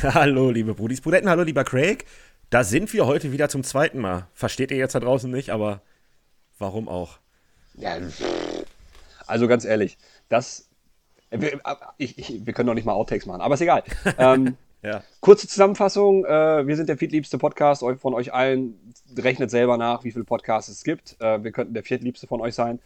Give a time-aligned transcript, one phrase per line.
[0.02, 2.06] hallo, liebe Brudis, Brudetten, hallo, lieber Craig.
[2.48, 4.28] Da sind wir heute wieder zum zweiten Mal.
[4.32, 5.82] Versteht ihr jetzt da draußen nicht, aber
[6.58, 7.18] warum auch?
[7.74, 7.98] Ja,
[9.26, 10.68] also ganz ehrlich, das.
[11.30, 11.60] Wir,
[11.98, 13.84] ich, ich, wir können doch nicht mal Outtakes machen, aber ist egal.
[14.18, 15.02] ähm, ja.
[15.20, 18.94] Kurze Zusammenfassung: äh, Wir sind der viertliebste Podcast von euch allen.
[19.18, 21.20] Rechnet selber nach, wie viele Podcasts es gibt.
[21.20, 22.80] Äh, wir könnten der viertliebste von euch sein.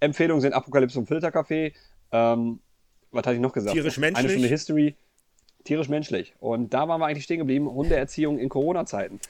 [0.00, 1.72] Empfehlungen sind Apokalypse und Filterkaffee.
[2.12, 2.60] Ähm,
[3.10, 3.74] was hatte ich noch gesagt?
[3.74, 4.18] Tierisch menschlich.
[4.18, 4.96] Eine Stunde History.
[5.64, 6.34] Tierisch menschlich.
[6.40, 7.70] Und da waren wir eigentlich stehen geblieben.
[7.70, 9.20] Hundeerziehung in Corona-Zeiten.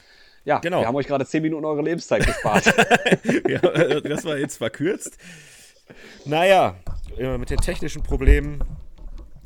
[0.45, 0.81] Ja, genau.
[0.81, 2.67] wir haben euch gerade 10 Minuten eure Lebenszeit gespart.
[3.49, 5.19] ja, das war jetzt verkürzt.
[6.25, 6.77] Naja,
[7.17, 8.63] mit den technischen Problemen.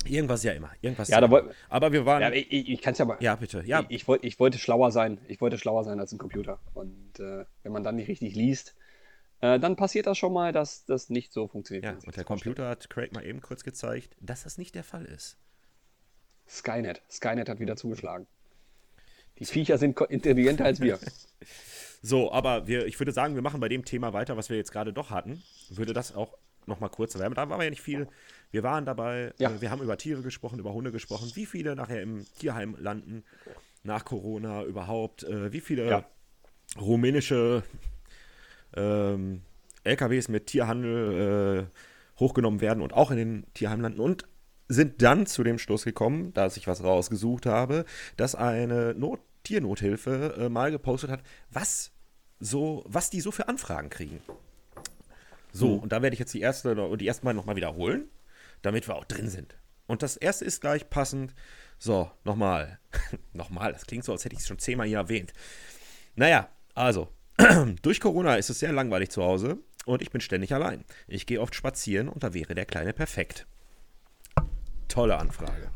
[0.05, 0.71] Irgendwas ja immer.
[0.81, 2.21] Irgendwas ja, wollt, aber wir waren.
[2.21, 3.17] Ja, ich, ich kann es ja mal.
[3.21, 3.63] Ja, bitte.
[3.65, 3.81] Ja.
[3.87, 5.17] Ich, ich, wollt, ich wollte schlauer sein.
[5.27, 6.59] Ich wollte schlauer sein als ein Computer.
[6.73, 8.75] Und äh, wenn man dann nicht richtig liest,
[9.39, 11.85] äh, dann passiert das schon mal, dass das nicht so funktioniert.
[11.85, 15.05] Ja, und der Computer hat Craig mal eben kurz gezeigt, dass das nicht der Fall
[15.05, 15.37] ist.
[16.47, 17.01] Skynet.
[17.09, 18.27] Skynet hat wieder zugeschlagen.
[19.39, 20.99] Die Viecher sind intelligenter als wir.
[22.05, 24.73] So, aber wir, ich würde sagen, wir machen bei dem Thema weiter, was wir jetzt
[24.73, 25.41] gerade doch hatten.
[25.69, 27.35] Würde das auch noch mal kurz erwärmen.
[27.35, 28.09] Da war ja nicht viel.
[28.51, 29.61] Wir waren dabei, ja.
[29.61, 33.23] wir haben über Tiere gesprochen, über Hunde gesprochen, wie viele nachher im Tierheim landen
[33.83, 36.05] nach Corona überhaupt, äh, wie viele ja.
[36.77, 37.63] rumänische
[38.75, 39.41] ähm,
[39.85, 44.27] LKWs mit Tierhandel äh, hochgenommen werden und auch in den Tierheimlanden und
[44.67, 47.85] sind dann zu dem Schluss gekommen, dass ich was rausgesucht habe,
[48.17, 51.91] dass eine Not Tiernothilfe äh, mal gepostet hat, was
[52.39, 54.21] so, was die so für Anfragen kriegen.
[55.51, 55.79] So, mhm.
[55.79, 58.05] und da werde ich jetzt die erste und die ersten Mal nochmal wiederholen,
[58.61, 59.57] damit wir auch drin sind.
[59.85, 61.35] Und das erste ist gleich passend.
[61.77, 62.79] So, nochmal.
[63.33, 65.33] nochmal, das klingt so, als hätte ich es schon zehnmal hier erwähnt.
[66.15, 67.09] Naja, also,
[67.81, 70.85] Durch Corona ist es sehr langweilig zu Hause und ich bin ständig allein.
[71.07, 73.47] Ich gehe oft spazieren und da wäre der Kleine perfekt.
[74.93, 75.71] Tolle Anfrage.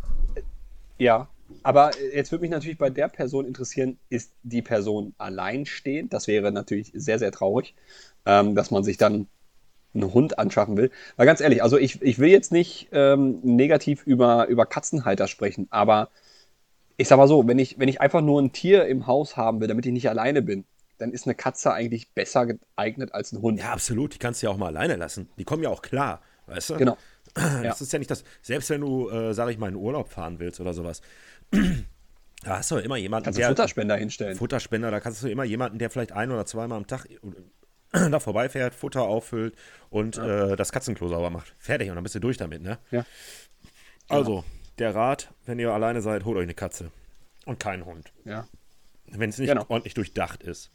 [1.00, 1.28] Ja,
[1.64, 6.14] aber jetzt würde mich natürlich bei der Person interessieren, ist die Person alleinstehend?
[6.14, 7.74] Das wäre natürlich sehr, sehr traurig,
[8.28, 9.28] ähm, dass man sich dann
[9.96, 10.92] einen Hund anschaffen will.
[11.16, 15.68] Weil ganz ehrlich, also ich, ich will jetzt nicht ähm, negativ über, über Katzenhalter sprechen,
[15.72, 16.10] aber
[16.98, 19.60] ich sag mal so, wenn ich, wenn ich einfach nur ein Tier im Haus haben
[19.62, 20.64] will, damit ich nicht alleine bin,
[21.00, 23.60] dann ist eine Katze eigentlich besser geeignet als ein Hund.
[23.60, 24.14] Ja, absolut.
[24.14, 25.28] Die kannst du ja auch mal alleine lassen.
[25.40, 26.78] Die kommen ja auch klar, weißt du?
[26.78, 26.98] Genau.
[27.64, 27.84] Das ja.
[27.84, 30.60] ist ja nicht das, selbst wenn du, äh, sag ich mal, in Urlaub fahren willst
[30.60, 31.02] oder sowas,
[31.52, 33.50] da hast du immer jemanden, kannst der.
[33.50, 34.38] Futterspender hinstellen.
[34.38, 37.08] Futterspender, da kannst du immer jemanden, der vielleicht ein oder zweimal am Tag
[37.92, 39.56] da vorbeifährt, Futter auffüllt
[39.90, 40.52] und ja.
[40.52, 41.56] äh, das Katzenklo sauber macht.
[41.58, 42.80] Fertig und dann bist du durch damit, ne?
[42.92, 43.06] Ja.
[44.10, 44.44] Also,
[44.80, 46.92] der Rat, wenn ihr alleine seid, holt euch eine Katze.
[47.46, 48.12] Und keinen Hund.
[48.26, 48.48] Ja.
[49.06, 49.66] Wenn es nicht genau.
[49.70, 50.72] ordentlich durchdacht ist.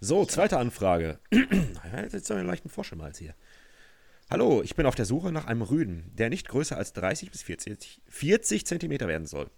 [0.00, 1.20] So, zweite Anfrage.
[1.30, 3.34] Jetzt haben wir einen leichten Frosch im Hals hier.
[4.32, 7.42] Hallo, ich bin auf der Suche nach einem Rüden, der nicht größer als 30 bis
[7.42, 9.50] 40, 40 Zentimeter werden soll.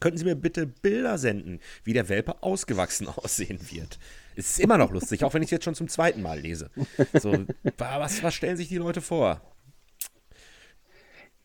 [0.00, 4.00] Könnten Sie mir bitte Bilder senden, wie der Welpe ausgewachsen aussehen wird?
[4.34, 6.72] Es ist immer noch lustig, auch wenn ich es jetzt schon zum zweiten Mal lese.
[7.12, 7.46] So,
[7.78, 9.40] was, was stellen sich die Leute vor?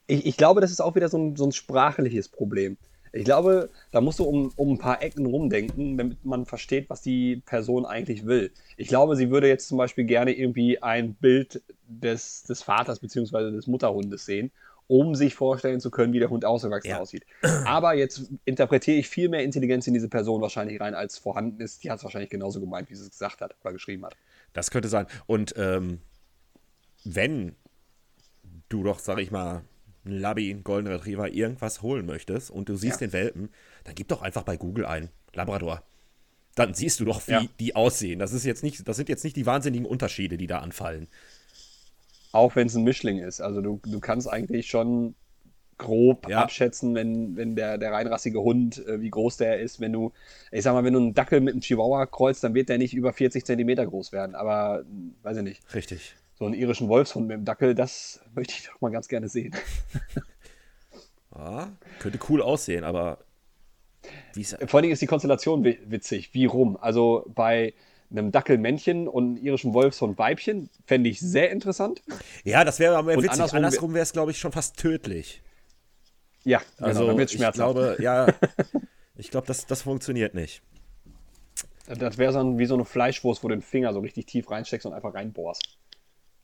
[0.08, 2.80] Ich, ich glaube, das ist auch wieder so ein, so ein sprachliches Problem.
[3.18, 7.02] Ich glaube, da musst du um, um ein paar Ecken rumdenken, damit man versteht, was
[7.02, 8.52] die Person eigentlich will.
[8.78, 13.52] Ich glaube, sie würde jetzt zum Beispiel gerne irgendwie ein Bild des, des Vaters bzw.
[13.52, 14.52] des Mutterhundes sehen,
[14.88, 17.00] um sich vorstellen zu können, wie der Hund ausgewachsen ja.
[17.00, 17.26] aussieht.
[17.66, 21.84] Aber jetzt interpretiere ich viel mehr Intelligenz in diese Person wahrscheinlich rein, als vorhanden ist.
[21.84, 24.16] Die hat es wahrscheinlich genauso gemeint, wie sie es gesagt hat oder geschrieben hat.
[24.54, 25.08] Das könnte sein.
[25.26, 26.00] Und ähm,
[27.04, 27.56] wenn
[28.70, 29.64] du doch, sag ich mal,
[30.08, 33.08] einen Labby, einen Golden Retriever, irgendwas holen möchtest und du siehst ja.
[33.08, 33.50] den Welpen,
[33.84, 35.84] dann gib doch einfach bei Google ein Labrador.
[36.56, 37.46] Dann siehst du doch, wie ja.
[37.60, 38.18] die aussehen.
[38.18, 41.08] Das, ist jetzt nicht, das sind jetzt nicht die wahnsinnigen Unterschiede, die da anfallen.
[42.32, 43.42] Auch wenn es ein Mischling ist.
[43.42, 45.14] Also du, du kannst eigentlich schon
[45.78, 46.42] grob ja.
[46.42, 49.80] abschätzen, wenn, wenn der, der reinrassige Hund, äh, wie groß der ist.
[49.80, 50.12] Wenn du,
[50.52, 52.96] ich sag mal, wenn du einen Dackel mit einem Chihuahua kreuzt, dann wird der nicht
[52.96, 54.34] über 40 Zentimeter groß werden.
[54.34, 54.84] Aber
[55.22, 55.76] weiß ich nicht.
[55.76, 59.28] Richtig so einen irischen Wolfshund mit dem Dackel, das möchte ich doch mal ganz gerne
[59.28, 59.56] sehen.
[61.36, 63.20] ja, könnte cool aussehen, aber
[64.68, 66.34] Vor allen Dingen ist die Konstellation witzig.
[66.34, 66.78] Wie rum?
[66.80, 67.74] Also bei
[68.12, 72.04] einem Dackelmännchen und einem irischen Wolfshund Weibchen fände ich sehr interessant.
[72.44, 73.32] Ja, das wäre aber witzig.
[73.32, 75.42] Andersrum, andersrum wäre es, glaube ich, schon fast tödlich.
[76.44, 78.28] Ja, genau, also dann ich glaube, ja,
[79.18, 80.62] ich glaube, das, das funktioniert nicht.
[81.88, 84.86] Das wäre so wie so eine Fleischwurst, wo du den Finger so richtig tief reinsteckst
[84.86, 85.78] und einfach reinbohrst.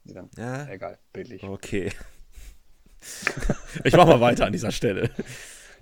[0.05, 0.67] Dann, ja.
[0.69, 1.44] Egal, bildlich.
[1.44, 1.91] Okay.
[3.83, 5.09] ich mach mal weiter an dieser Stelle.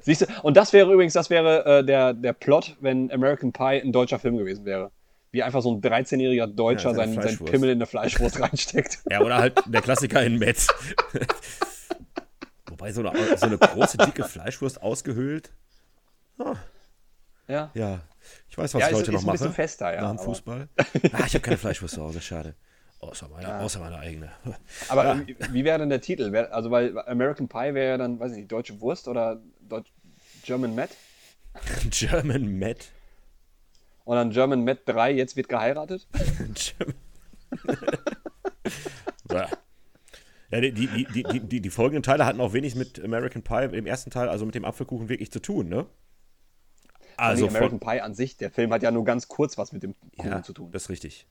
[0.02, 3.82] Siehst du, und das wäre übrigens, das wäre äh, der, der Plot, wenn American Pie
[3.82, 4.92] ein deutscher Film gewesen wäre.
[5.32, 9.00] Wie einfach so ein 13-jähriger Deutscher ja, seinen, seinen Pimmel in eine Fleischwurst reinsteckt.
[9.10, 10.68] Ja, oder halt der Klassiker in Metz.
[12.70, 15.52] Wobei so eine, so eine große, dicke Fleischwurst ausgehöhlt,
[16.40, 16.56] Ah.
[17.48, 17.70] Ja.
[17.74, 18.02] Ja.
[18.50, 19.38] Ich weiß, was Ja, ich ist- heute ist noch ein mache.
[19.38, 20.70] bisschen fester, ja, Nach dem Fußball.
[20.78, 22.56] Ah, ich habe keine Fleischwurst zu Hause, schade.
[23.02, 23.60] Außer meine, Ja.
[23.60, 24.32] außer meine eigene.
[24.90, 25.14] Aber Ja.
[25.14, 26.36] ähm, wie wäre denn der Titel?
[26.52, 29.92] Also, weil American Pie wäre ja dann, weiß ich nicht, deutsche Wurst oder Deutsch,
[30.44, 30.92] German Met.
[31.90, 32.90] German Met.
[34.06, 36.08] Und dann German Met 3, jetzt wird geheiratet.
[39.32, 39.48] Ja.
[40.52, 43.86] Die, die, die, die, die, die folgenden Teile hatten auch wenig mit American Pie im
[43.86, 45.86] ersten Teil, also mit dem Apfelkuchen wirklich zu tun, ne?
[47.16, 49.72] Also nee, American von, Pie an sich, der Film hat ja nur ganz kurz was
[49.72, 50.70] mit dem Kuchen ja, zu tun.
[50.72, 51.28] das ist richtig.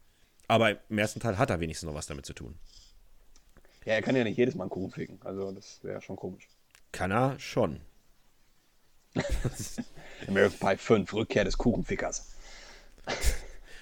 [0.51, 2.59] Aber im ersten Teil hat er wenigstens noch was damit zu tun.
[3.85, 5.21] Ja, er kann ja nicht jedes Mal einen Kuchen ficken.
[5.23, 6.49] Also, das wäre schon komisch.
[6.91, 7.81] Kann er schon.
[10.27, 12.35] American Pie 5, Rückkehr des Kuchenfickers.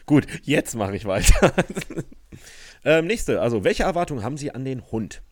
[0.04, 1.54] Gut, jetzt mache ich weiter.
[2.84, 5.22] ähm, nächste, also welche Erwartungen haben Sie an den Hund?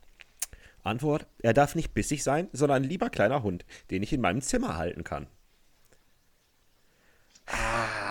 [0.85, 4.41] Antwort, er darf nicht bissig sein, sondern ein lieber kleiner Hund, den ich in meinem
[4.41, 5.27] Zimmer halten kann.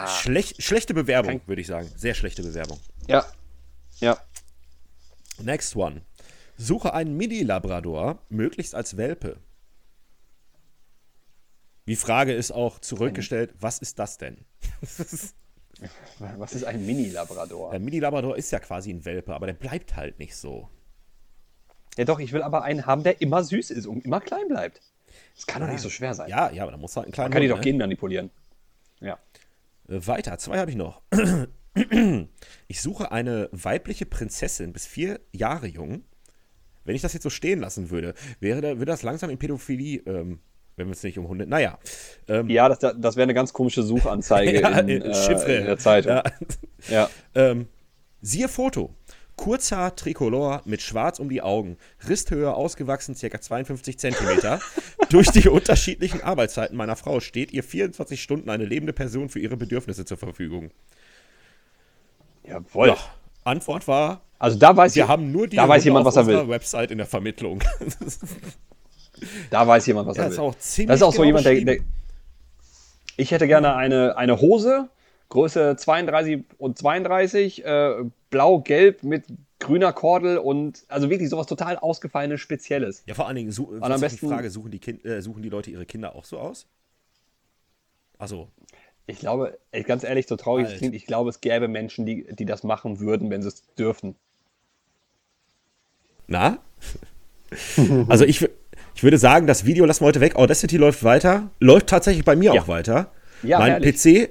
[0.07, 1.89] Schlech, schlechte Bewerbung, würde ich sagen.
[1.95, 2.79] Sehr schlechte Bewerbung.
[3.07, 3.25] Ja.
[3.99, 4.17] Ja.
[5.41, 6.01] Next one.
[6.57, 9.37] Suche einen Mini-Labrador, möglichst als Welpe.
[11.87, 14.45] Die Frage ist auch zurückgestellt, was ist das denn?
[16.39, 17.73] Was ist ein Mini-Labrador?
[17.73, 20.69] Ein Mini-Labrador ist ja quasi ein Welpe, aber der bleibt halt nicht so.
[21.97, 24.81] Ja, doch, ich will aber einen haben, der immer süß ist und immer klein bleibt.
[25.35, 26.29] Das kann doch nicht so schwer sein.
[26.29, 27.73] Ja, ja, aber da muss halt ein kleiner Man kann die doch ne?
[27.73, 28.31] manipulieren.
[29.01, 29.19] Ja.
[29.88, 31.01] Äh, Weiter, zwei habe ich noch.
[32.68, 36.06] Ich suche eine weibliche Prinzessin bis vier Jahre jung.
[36.86, 40.01] Wenn ich das jetzt so stehen lassen würde, wäre da, würde das langsam in Pädophilie,
[40.06, 40.39] ähm,
[40.77, 41.47] wenn wir es nicht um Hunde.
[41.47, 41.77] Naja.
[42.30, 46.12] Ähm, Ja, das, das wäre eine ganz komische Suchanzeige ja, in, äh, in der Zeitung.
[46.13, 46.24] Ja.
[46.88, 47.09] Ja.
[47.33, 47.68] Ähm,
[48.21, 48.95] siehe Foto.
[49.35, 51.77] Kurzhaar Tricolor mit Schwarz um die Augen,
[52.07, 53.39] Risthöhe ausgewachsen, ca.
[53.41, 54.59] 52 Zentimeter.
[55.09, 59.57] Durch die unterschiedlichen Arbeitszeiten meiner Frau steht ihr 24 Stunden eine lebende Person für ihre
[59.57, 60.71] Bedürfnisse zur Verfügung.
[62.43, 62.89] Jawohl.
[62.89, 62.97] Ja,
[63.43, 66.25] Antwort war, Also da weiß, wir ich, haben nur die da weiß jemand, was er
[66.27, 66.47] will.
[66.47, 67.61] Website in der Vermittlung.
[69.49, 70.43] Da weiß jemand, was Ja, er ist will.
[70.43, 71.77] auch ziemlich das ist auch so genau jemand, der, der.
[73.15, 74.89] Ich hätte gerne eine, eine Hose,
[75.30, 77.94] Größe 32 und 32, äh,
[78.30, 79.25] blau-gelb mit
[79.60, 83.04] grüner Kordel und also wirklich sowas total ausgefallenes, Spezielles.
[83.06, 85.50] ja, vor allen Dingen, su am besten- die Frage, suchen die, kind, äh, suchen die
[85.50, 86.68] Leute ihre Kinder auch so aus?
[88.18, 88.50] Also,
[89.07, 92.25] Ich glaube, ey, ganz ehrlich, so traurig es klingt, ich glaube, es gäbe Menschen, die,
[92.36, 94.16] die das machen würden, wenn sie es dürften.
[96.28, 96.57] na?
[98.10, 98.48] also ich,
[98.95, 100.36] ich würde sagen, das Video lassen wir heute weg.
[100.36, 101.50] Audacity läuft weiter.
[101.60, 102.62] Läuft tatsächlich bei mir Ja.
[102.62, 103.12] auch weiter.
[103.44, 103.95] Ja, mein herrlich.
[104.01, 104.30] PC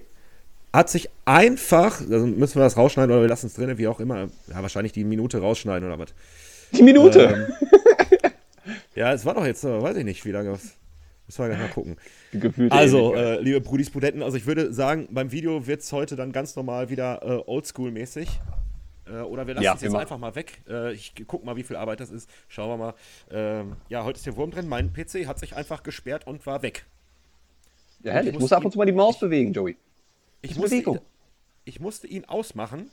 [0.75, 4.01] hat sich einfach, also müssen wir das rausschneiden oder wir lassen es drin, wie auch
[4.01, 4.29] immer.
[4.49, 6.09] Ja, wahrscheinlich die Minute rausschneiden oder was.
[6.73, 7.57] Die Minute!
[8.95, 10.53] Ja, es war doch jetzt, äh, weiß ich nicht, wie lange.
[10.53, 10.77] was-
[11.27, 11.97] Müssen wir gleich mal gucken.
[12.33, 16.15] Gefühlt Also, äh, liebe Brudis Pudetten, also ich würde sagen, beim Video wird es heute
[16.17, 18.29] dann ganz normal wieder äh, oldschool-mäßig.
[19.07, 20.61] Äh, oder wir lassen Ja, es jetzt machen- einfach mal weg.
[20.69, 22.31] Äh, ich guck mal, wie viel Arbeit das ist.
[22.49, 22.95] Schauen wir mal.
[23.33, 24.69] Ähm, ja, heute ist der Wurm drin.
[24.69, 26.85] Mein PC hat sich einfach gesperrt und war weg.
[28.05, 28.35] ja, herrlich.
[28.35, 29.77] ich muss ab und zu mal die Maus bewegen, Joey.
[30.45, 31.01] Ich musste, ihn,
[31.65, 32.91] ich musste ihn ausmachen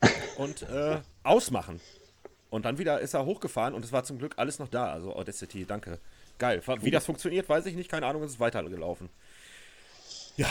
[0.38, 1.80] und äh, ausmachen.
[2.50, 4.92] Und dann wieder ist er hochgefahren und es war zum Glück alles noch da.
[4.92, 5.98] Also Audacity, danke.
[6.38, 6.62] Geil.
[6.82, 7.90] Wie das funktioniert, weiß ich nicht.
[7.90, 9.08] Keine Ahnung, es ist weitergelaufen.
[10.36, 10.48] Ja.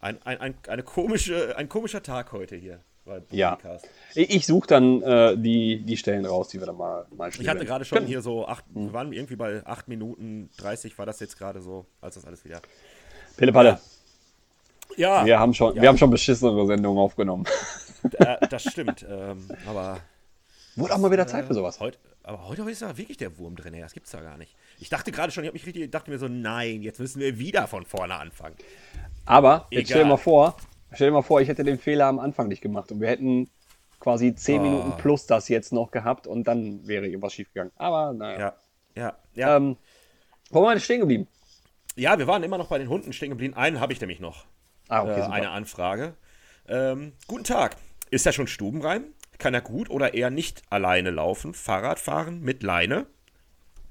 [0.00, 2.80] Ein, ein, ein, eine komische, ein komischer Tag heute hier
[3.30, 3.58] Ja.
[4.14, 7.48] Ich, ich suche dann äh, die, die Stellen raus, die wir dann mal, mal Ich
[7.48, 11.06] hatte gerade schon Können- hier so acht, wir waren irgendwie bei 8 Minuten 30 war
[11.06, 12.60] das jetzt gerade so, als das alles wieder.
[13.36, 13.68] Pille Palle.
[13.70, 13.80] Ja,
[14.96, 15.82] Wir haben schon, Ja.
[15.82, 17.44] wir haben schon beschissenere Sendungen aufgenommen.
[18.18, 19.04] äh, das stimmt.
[19.08, 20.00] ähm, aber
[20.76, 21.80] Wurde auch mal wieder Zeit für sowas.
[21.80, 23.72] Heute, aber heute ist ja wirklich der Wurm drin.
[23.74, 24.54] ey, Das gibt's ja gar nicht.
[24.78, 27.38] Ich dachte gerade schon, ich habe mich richtig, dachte mir so, nein, jetzt müssen wir
[27.38, 28.56] wieder von vorne anfangen.
[29.24, 30.10] Aber jetzt stell dir Egal.
[30.10, 30.56] mal vor,
[30.92, 33.48] stell dir mal vor, ich hätte den Fehler am Anfang nicht gemacht und wir hätten
[34.00, 34.62] quasi 10 Oh.
[34.64, 37.72] Minuten plus das jetzt noch gehabt und dann wäre irgendwas schiefgegangen.
[37.76, 38.38] Aber naja.
[38.38, 38.54] Ja,
[38.94, 39.56] ja, ja.
[39.56, 39.76] Ähm,
[40.50, 41.26] wo waren wir stehen geblieben?
[41.96, 43.54] ja, wir waren immer noch bei den Hunden stehen geblieben.
[43.54, 44.44] Einen habe ich nämlich noch.
[44.88, 46.14] Ah, okay, äh, eine Anfrage.
[46.68, 47.76] Ähm, guten Tag.
[48.10, 49.04] Ist er schon stubenrein?
[49.38, 51.54] Kann er gut oder eher nicht alleine laufen?
[51.54, 53.06] Fahrrad fahren mit Leine?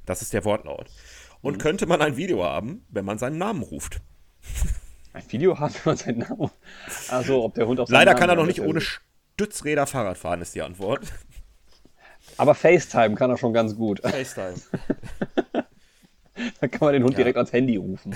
[0.05, 0.87] Das ist der Wortlaut.
[0.87, 1.35] Mhm.
[1.41, 4.01] Und könnte man ein Video haben, wenn man seinen Namen ruft?
[5.13, 6.49] Ein Video haben wir seinen Namen.
[7.09, 9.01] Also, ob der Hund auf Leider Namen kann er noch nicht ohne gut.
[9.35, 11.01] Stützräder Fahrrad fahren, ist die Antwort.
[12.37, 13.99] Aber FaceTime kann er schon ganz gut.
[14.01, 14.55] FaceTime.
[16.59, 17.19] Da kann man den Hund Ja.
[17.19, 18.13] direkt ans Handy rufen.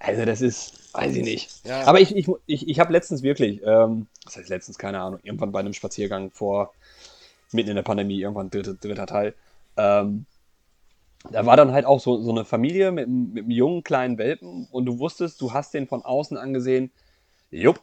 [0.00, 1.66] Also das ist, weiß ich nicht.
[1.66, 1.84] Ja.
[1.84, 5.52] Aber ich, ich, ich, ich habe letztens wirklich, ähm, was heißt letztens, keine Ahnung, irgendwann
[5.52, 6.72] bei einem Spaziergang vor,
[7.52, 9.34] mitten in der Pandemie, irgendwann dritter, dritter Teil,
[9.76, 10.24] ähm,
[11.30, 14.66] da war dann halt auch so, so eine Familie mit, mit einem jungen kleinen Welpen
[14.70, 16.90] und du wusstest, du hast den von außen angesehen,
[17.50, 17.80] jupp,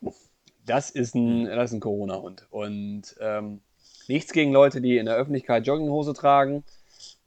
[0.65, 2.47] das ist ein, das ist ein Corona-Hund.
[2.49, 3.61] Und ähm,
[4.07, 6.63] nichts gegen Leute, die in der Öffentlichkeit Jogginghose tragen.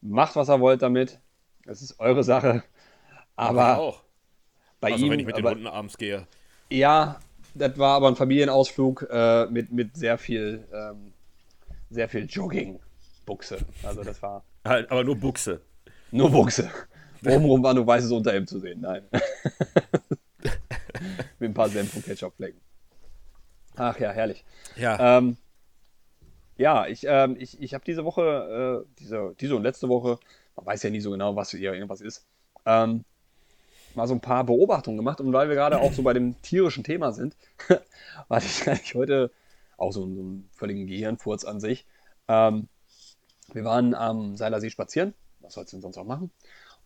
[0.00, 1.20] Macht, was ihr wollt damit.
[1.64, 2.64] Das ist eure Sache.
[3.36, 4.02] Aber auch.
[4.80, 5.12] Bei also, ihm.
[5.12, 6.26] wenn ich mit den Hunden abends gehe.
[6.70, 7.20] Ja,
[7.54, 11.12] das war aber ein Familienausflug äh, mit, mit sehr viel, ähm,
[11.90, 13.58] sehr viel Jogging-Buchse.
[13.82, 14.44] Also das war.
[14.64, 15.60] Halt, aber nur Buchse.
[16.10, 16.70] Nur Buchse.
[17.24, 18.80] Obenrum war nur weißes Unterhemd zu sehen.
[18.80, 19.02] Nein.
[21.38, 22.60] mit ein paar Senf- und Ketchup-Flecken.
[23.76, 24.44] Ach ja, herrlich.
[24.76, 25.18] Ja.
[25.18, 25.36] Ähm,
[26.56, 30.18] ja, ich, ähm, ich, ich habe diese Woche, äh, diese, diese und letzte Woche,
[30.56, 32.26] man weiß ja nie so genau, was hier irgendwas ist,
[32.66, 33.04] ähm,
[33.94, 35.20] mal so ein paar Beobachtungen gemacht.
[35.20, 37.36] Und weil wir gerade auch so bei dem tierischen Thema sind,
[38.30, 39.30] hatte ich eigentlich heute
[39.76, 41.86] auch so, so einen völligen Gehirnfurz an sich.
[42.28, 42.68] Ähm,
[43.52, 45.14] wir waren am Seilersee spazieren.
[45.40, 46.30] Was sollst du denn sonst auch machen?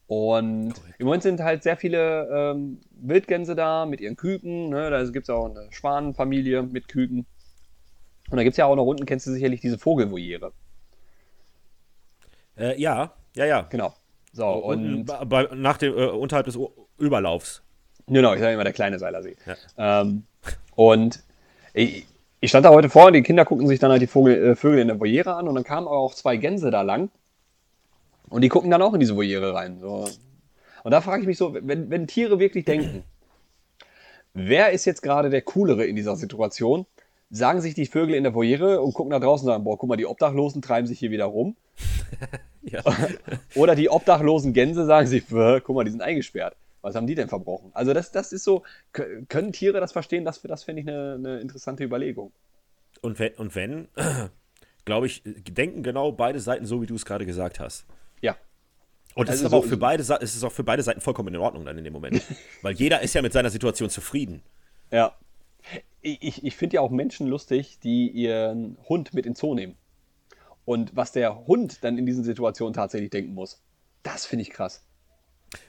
[0.06, 0.94] Und Correct.
[0.98, 4.68] im Moment sind halt sehr viele ähm, Wildgänse da mit ihren Küken.
[4.68, 4.90] Ne?
[4.90, 7.26] Da gibt es auch eine Schwanenfamilie mit Küken.
[8.30, 10.52] Und da gibt es ja auch noch unten, kennst du sicherlich diese Vogelvoliere.
[12.56, 13.62] Äh, ja, ja, ja.
[13.62, 13.94] Genau.
[14.34, 16.58] So, und, und bei, nach dem, äh, unterhalb des
[16.98, 17.62] Überlaufs.
[18.08, 19.36] Genau, ich sage immer der kleine Seilersee.
[19.46, 20.00] Ja.
[20.02, 20.24] Ähm,
[20.74, 21.22] und
[21.72, 22.04] ich,
[22.40, 24.56] ich, stand da heute vor und die Kinder gucken sich dann halt die Vogel, äh,
[24.56, 27.10] Vögel in der Voliere an und dann kamen aber auch zwei Gänse da lang
[28.28, 29.78] und die gucken dann auch in diese Voliere rein.
[29.78, 30.08] So.
[30.82, 33.04] Und da frage ich mich so, wenn, wenn Tiere wirklich denken,
[34.34, 36.86] wer ist jetzt gerade der Coolere in dieser Situation?
[37.30, 39.88] Sagen sich die Vögel in der Voliere und gucken da draußen und sagen, boah, guck
[39.88, 41.56] mal, die Obdachlosen treiben sich hier wieder rum.
[43.54, 46.56] Oder die obdachlosen Gänse sagen sich, guck mal, die sind eingesperrt.
[46.82, 47.70] Was haben die denn verbrochen?
[47.72, 48.62] Also das, das ist so,
[48.92, 50.24] können Tiere das verstehen?
[50.24, 52.32] Das, das fände ich eine, eine interessante Überlegung.
[53.00, 53.88] Und wenn, und wenn
[54.84, 57.86] glaube ich, denken genau beide Seiten so, wie du es gerade gesagt hast.
[58.20, 58.36] Ja.
[59.14, 61.00] Und es also ist aber so, auch für beide, es ist auch für beide Seiten
[61.00, 62.22] vollkommen in Ordnung dann in dem Moment.
[62.62, 64.42] Weil jeder ist ja mit seiner Situation zufrieden.
[64.90, 65.14] Ja.
[66.02, 69.76] Ich, ich finde ja auch Menschen lustig, die ihren Hund mit ins Zoo nehmen.
[70.64, 73.62] Und was der Hund dann in diesen Situationen tatsächlich denken muss,
[74.02, 74.84] das finde ich krass.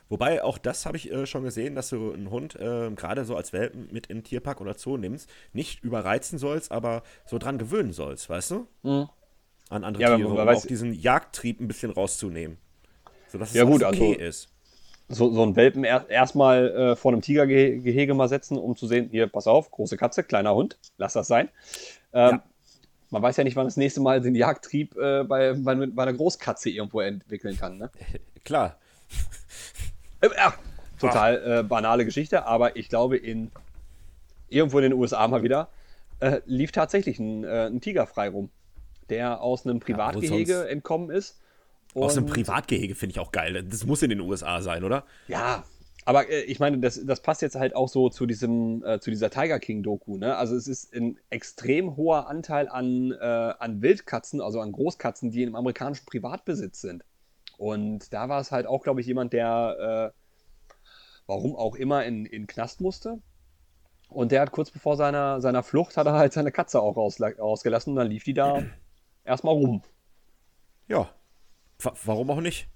[0.10, 3.36] Wobei auch das habe ich äh, schon gesehen, dass du einen Hund äh, gerade so
[3.36, 7.58] als Welpen mit in den Tierpark oder Zoo nimmst, nicht überreizen sollst, aber so dran
[7.58, 8.68] gewöhnen sollst, weißt du?
[8.84, 9.10] Mhm
[9.70, 12.58] an andere ja, Tiere, um auch diesen Jagdtrieb ein bisschen rauszunehmen.
[13.28, 14.50] Sodass es ja, gut, okay also, ist.
[15.08, 19.10] So, so einen Welpen er, erstmal äh, vor einem Tigergehege mal setzen, um zu sehen,
[19.12, 21.50] hier, pass auf, große Katze, kleiner Hund, lass das sein.
[22.14, 22.44] Ähm, ja.
[23.10, 26.14] Man weiß ja nicht, wann das nächste Mal den Jagdtrieb äh, bei, bei, bei, einer
[26.14, 27.78] Großkatze irgendwo entwickeln kann.
[27.78, 27.90] Ne?
[28.44, 28.78] Klar.
[30.22, 30.54] Äh, ja,
[31.00, 33.52] total äh, banale Geschichte, aber ich glaube, in
[34.50, 35.70] irgendwo in den USA mal wieder
[36.20, 38.50] äh, lief tatsächlich ein, äh, ein Tiger frei rum
[39.10, 41.40] der aus einem Privatgehege ja, entkommen ist.
[41.94, 43.64] aus einem Privatgehege finde ich auch geil.
[43.64, 45.04] Das muss in den USA sein, oder?
[45.28, 45.64] Ja,
[46.06, 49.10] aber äh, ich meine, das, das passt jetzt halt auch so zu diesem, äh, zu
[49.10, 50.38] dieser Tiger King-Doku, ne?
[50.38, 53.26] Also es ist ein extrem hoher Anteil an, äh,
[53.60, 57.04] an Wildkatzen, also an Großkatzen, die im amerikanischen Privatbesitz sind.
[57.58, 60.20] Und da war es halt auch, glaube ich, jemand, der äh,
[61.28, 63.20] warum auch immer in, in Knast musste.
[64.10, 67.20] Und der hat kurz bevor seiner, seiner Flucht hat er halt seine Katze auch raus,
[67.20, 68.62] rausgelassen und dann lief die da
[69.24, 69.82] erstmal rum.
[70.88, 71.10] Ja,
[72.04, 72.68] warum auch nicht?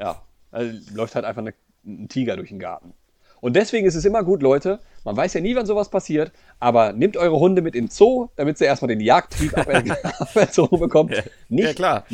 [0.00, 1.52] Ja, also läuft halt einfach eine,
[1.88, 2.92] ein Tiger durch den Garten.
[3.40, 6.92] Und deswegen ist es immer gut, Leute, man weiß ja nie, wann sowas passiert, aber
[6.92, 11.10] nehmt eure Hunde mit in Zoo, damit sie erstmal den Jagdtrieb aberzogen bekommen.
[11.10, 12.04] Ja, nicht, ja, klar.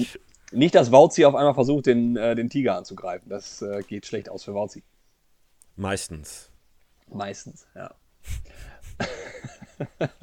[0.53, 3.29] Nicht, dass Wauzi auf einmal versucht, den, äh, den Tiger anzugreifen.
[3.29, 4.83] Das äh, geht schlecht aus für Wauzi.
[5.77, 6.51] Meistens.
[7.09, 7.95] Meistens, ja.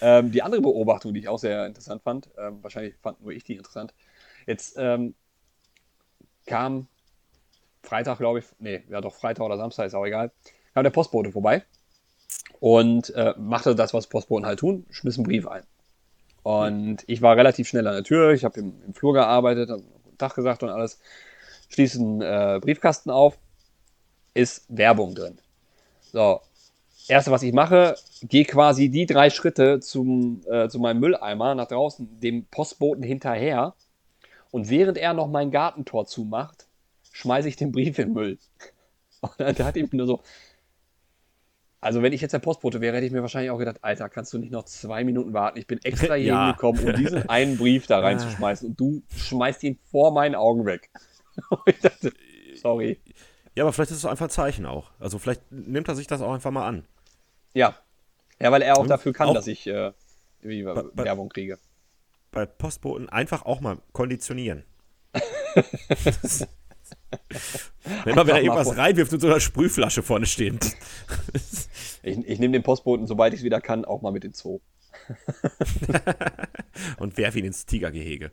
[0.00, 3.44] ähm, die andere Beobachtung, die ich auch sehr interessant fand, ähm, wahrscheinlich fand nur ich
[3.44, 3.94] die interessant.
[4.46, 5.14] Jetzt ähm,
[6.46, 6.88] kam
[7.88, 10.30] Freitag, glaube ich, nee, ja doch, Freitag oder Samstag, ist auch egal,
[10.74, 11.64] kam der Postbote vorbei
[12.60, 15.62] und äh, machte das, was Postboten halt tun, schmiss einen Brief ein.
[16.42, 19.70] Und ich war relativ schnell an der Tür, ich habe im, im, Flur gearbeitet,
[20.18, 21.00] Tag gesagt und alles,
[21.70, 23.38] schließe einen äh, Briefkasten auf,
[24.34, 25.38] ist Werbung drin.
[26.12, 26.40] So,
[27.08, 31.68] Erste, was ich mache, gehe quasi die drei Schritte zum, äh, zu meinem Mülleimer nach
[31.68, 33.74] draußen, dem Postboten hinterher.
[34.50, 36.67] Und während er noch mein Gartentor zumacht,
[37.18, 38.38] schmeiße ich den Brief in den Müll.
[39.20, 40.22] Und dann hat ihm nur so.
[41.80, 44.32] Also, wenn ich jetzt der Postbote wäre, hätte ich mir wahrscheinlich auch gedacht: Alter, kannst
[44.32, 45.58] du nicht noch zwei Minuten warten?
[45.58, 46.46] Ich bin extra hier ja.
[46.46, 48.70] hingekommen, um diesen einen Brief da reinzuschmeißen.
[48.70, 50.90] Und du schmeißt ihn vor meinen Augen weg.
[51.50, 52.12] Und ich dachte:
[52.54, 53.00] Sorry.
[53.54, 54.90] Ja, aber vielleicht ist es einfach ein Zeichen auch.
[55.00, 56.84] Also, vielleicht nimmt er sich das auch einfach mal an.
[57.54, 57.76] Ja.
[58.40, 58.88] Ja, weil er auch hm?
[58.88, 59.92] dafür kann, auch dass ich äh,
[60.42, 61.58] bei, Werbung kriege.
[62.30, 64.64] Bei Postboten einfach auch mal konditionieren.
[68.04, 70.58] Immer wenn er irgendwas reinwirft mit so einer Sprühflasche vorne stehen.
[72.02, 74.60] ich, ich nehme den Postboten, sobald ich es wieder kann, auch mal mit ins Zoo.
[76.98, 78.30] und werf ihn ins Tigergehege.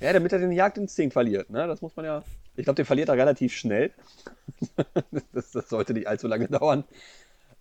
[0.00, 1.50] Ja, damit er den Jagdinstinkt verliert.
[1.50, 1.66] Ne?
[1.66, 2.22] Das muss man ja.
[2.56, 3.92] Ich glaube, den verliert er relativ schnell.
[5.32, 6.84] das, das, sollte nicht allzu lange dauern.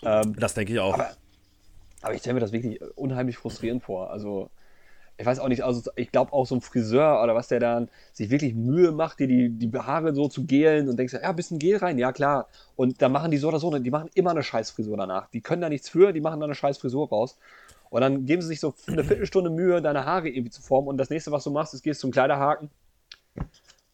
[0.03, 0.93] Ähm, das denke ich auch.
[0.93, 1.12] Aber,
[2.01, 4.12] aber ich stelle mir das wirklich unheimlich frustrierend vor.
[4.12, 4.50] Also,
[5.19, 7.89] ich weiß auch nicht, also ich glaube auch so ein Friseur oder was der dann
[8.13, 11.35] sich wirklich Mühe macht, dir die, die Haare so zu gelen und denkst, ja, ein
[11.35, 12.47] bisschen Gel rein, ja klar.
[12.77, 15.27] Und dann machen die so oder so, die machen immer eine Scheißfrisur danach.
[15.31, 17.38] Die können da nichts für, die machen da eine Scheißfrisur raus.
[17.89, 20.88] Und dann geben sie sich so eine Viertelstunde Mühe, deine Haare irgendwie zu formen.
[20.88, 22.69] Und das nächste, was du machst, ist, gehst zum Kleiderhaken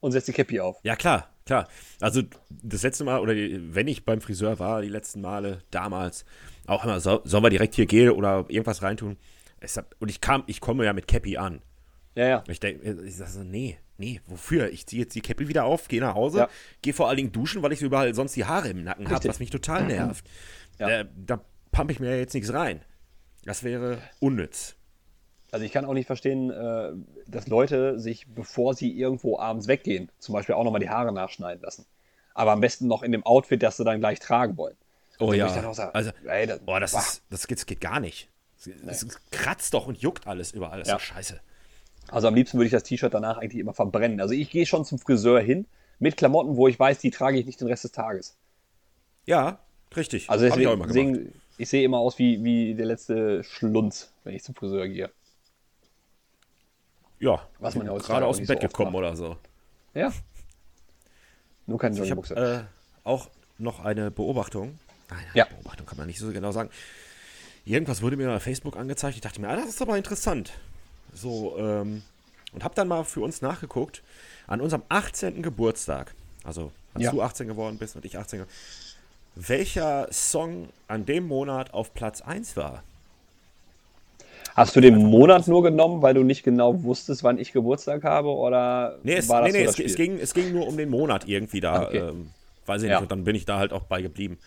[0.01, 0.77] und setzt die Cappy auf.
[0.83, 1.67] Ja, klar, klar.
[2.01, 6.23] Also das letzte Mal, oder wenn ich beim Friseur war, die letzten Male, damals,
[6.67, 9.17] auch immer, so, sollen wir direkt hier Gel oder irgendwas reintun?
[9.61, 11.61] Hab, und ich kam, ich komme ja mit Cappy an.
[12.15, 12.43] Ja, ja.
[12.47, 14.71] Ich denke, ich sage so, nee, nee, wofür?
[14.71, 16.49] Ich ziehe jetzt die Cappy wieder auf, gehe nach Hause, ja.
[16.81, 19.39] gehe vor allen Dingen duschen, weil ich überall sonst die Haare im Nacken habe, was
[19.39, 20.25] mich total nervt.
[20.77, 20.89] Ja.
[20.89, 21.39] Äh, da
[21.71, 22.81] pumpe ich mir ja jetzt nichts rein.
[23.45, 24.75] Das wäre unnütz.
[25.51, 26.91] Also ich kann auch nicht verstehen, äh,
[27.27, 31.63] dass Leute sich, bevor sie irgendwo abends weggehen, zum Beispiel auch nochmal die Haare nachschneiden
[31.63, 31.85] lassen.
[32.33, 34.75] Aber am besten noch in dem Outfit, das sie dann gleich tragen wollen.
[35.17, 35.73] Oh also ja.
[35.73, 38.29] Sage, also, ey, das, boah, das, ist, das, geht, das geht gar nicht.
[38.85, 40.79] Es kratzt doch und juckt alles überall.
[40.79, 40.95] Das ja.
[40.95, 41.39] ist scheiße.
[42.07, 44.21] Also am liebsten würde ich das T-Shirt danach eigentlich immer verbrennen.
[44.21, 45.65] Also ich gehe schon zum Friseur hin
[45.99, 48.35] mit Klamotten, wo ich weiß, die trage ich nicht den Rest des Tages.
[49.25, 49.59] Ja,
[49.95, 50.29] richtig.
[50.29, 54.87] Also deswegen, ich sehe immer aus wie, wie der letzte Schlunz, wenn ich zum Friseur
[54.87, 55.09] gehe.
[57.19, 58.99] Ja, was man ja gerade aus dem Bett so gekommen macht.
[58.99, 59.37] oder so.
[59.93, 60.11] Ja.
[61.65, 62.35] Nur keine Joggingbuchse.
[62.35, 64.77] Äh, auch noch eine Beobachtung.
[65.09, 65.45] Nein, ja.
[65.45, 66.69] Beobachtung kann man nicht so genau sagen.
[67.65, 69.15] Irgendwas wurde mir bei Facebook angezeigt.
[69.15, 70.53] Ich dachte mir, ah, das ist aber interessant.
[71.13, 72.03] So, ähm,
[72.53, 74.03] und habe dann mal für uns nachgeguckt.
[74.47, 75.41] An unserem 18.
[75.41, 77.11] Geburtstag, also als ja.
[77.11, 78.53] du 18 geworden bist und ich 18 geworden
[79.35, 82.83] welcher Song an dem Monat auf Platz 1 war.
[84.55, 88.29] Hast du den Monat nur genommen, weil du nicht genau wusstest, wann ich Geburtstag habe?
[88.29, 90.89] Oder nee, es, war das nee, nee, es, es, ging, es ging nur um den
[90.89, 91.87] Monat irgendwie da.
[91.87, 91.97] Okay.
[91.97, 92.29] Ähm,
[92.65, 92.95] weiß ich ja.
[92.95, 94.37] nicht, und dann bin ich da halt auch bei geblieben.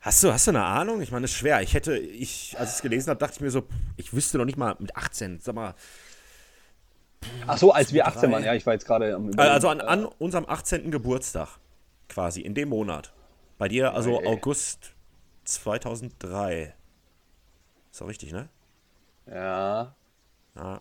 [0.00, 1.02] Hast du, hast du eine Ahnung?
[1.02, 1.60] Ich meine, es ist schwer.
[1.60, 3.64] Ich hätte, ich, als ich es gelesen habe, dachte ich mir so,
[3.96, 5.74] ich wüsste noch nicht mal mit 18, sag mal.
[7.46, 9.30] Ach so, als wir 18 waren, ja, ich war jetzt gerade am.
[9.36, 10.90] Also an, an unserem 18.
[10.90, 11.58] Geburtstag
[12.08, 13.12] quasi, in dem Monat.
[13.58, 14.26] Bei dir also hey.
[14.26, 14.94] August
[15.44, 16.74] 2003.
[17.92, 18.48] Ist doch richtig, ne?
[19.26, 19.94] Ja.
[20.56, 20.80] Ja.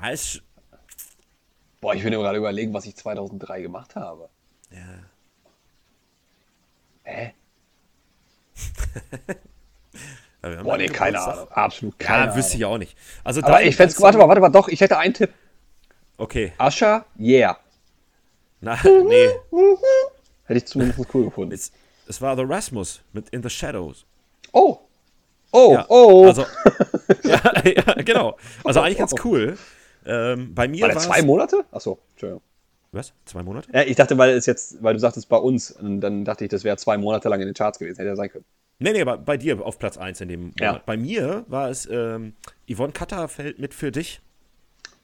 [0.00, 0.42] Heißt.
[1.80, 4.28] Boah, ich will mir gerade überlegen, was ich 2003 gemacht habe.
[4.70, 4.98] Ja.
[7.04, 7.34] Hä?
[10.62, 11.48] Boah, nee, keine Ahnung.
[11.50, 12.96] Absolut keine Ja, wüsste ich auch nicht.
[13.22, 15.32] Also Aber ich fände warte mal, warte mal, doch, ich hätte einen Tipp.
[16.18, 16.52] Okay.
[16.58, 17.58] Ascha, yeah.
[18.60, 19.28] Na, nee.
[20.44, 21.52] Hätte ich zumindest cool gefunden.
[21.52, 21.72] Es,
[22.08, 24.04] es war The Rasmus mit In the Shadows.
[24.52, 24.78] Oh.
[25.52, 26.26] Oh, ja, oh.
[26.26, 26.42] Also,
[27.24, 28.36] ja, ja, genau.
[28.64, 29.58] Also eigentlich ganz cool.
[30.06, 31.64] Ähm, bei mir war zwei Monate?
[31.70, 32.42] Achso, Entschuldigung.
[32.92, 33.14] Was?
[33.24, 33.70] Zwei Monate?
[33.72, 36.50] Ja, ich dachte, weil es jetzt, weil du sagtest bei uns, und dann dachte ich,
[36.50, 37.96] das wäre zwei Monate lang in den Charts gewesen.
[37.96, 38.44] Hätte ja sein können.
[38.78, 40.60] Nee, nee, aber bei dir auf Platz 1 in dem Monat.
[40.60, 40.82] Ja.
[40.84, 42.34] Bei mir war es ähm,
[42.70, 44.20] Yvonne Katterfeld mit für dich.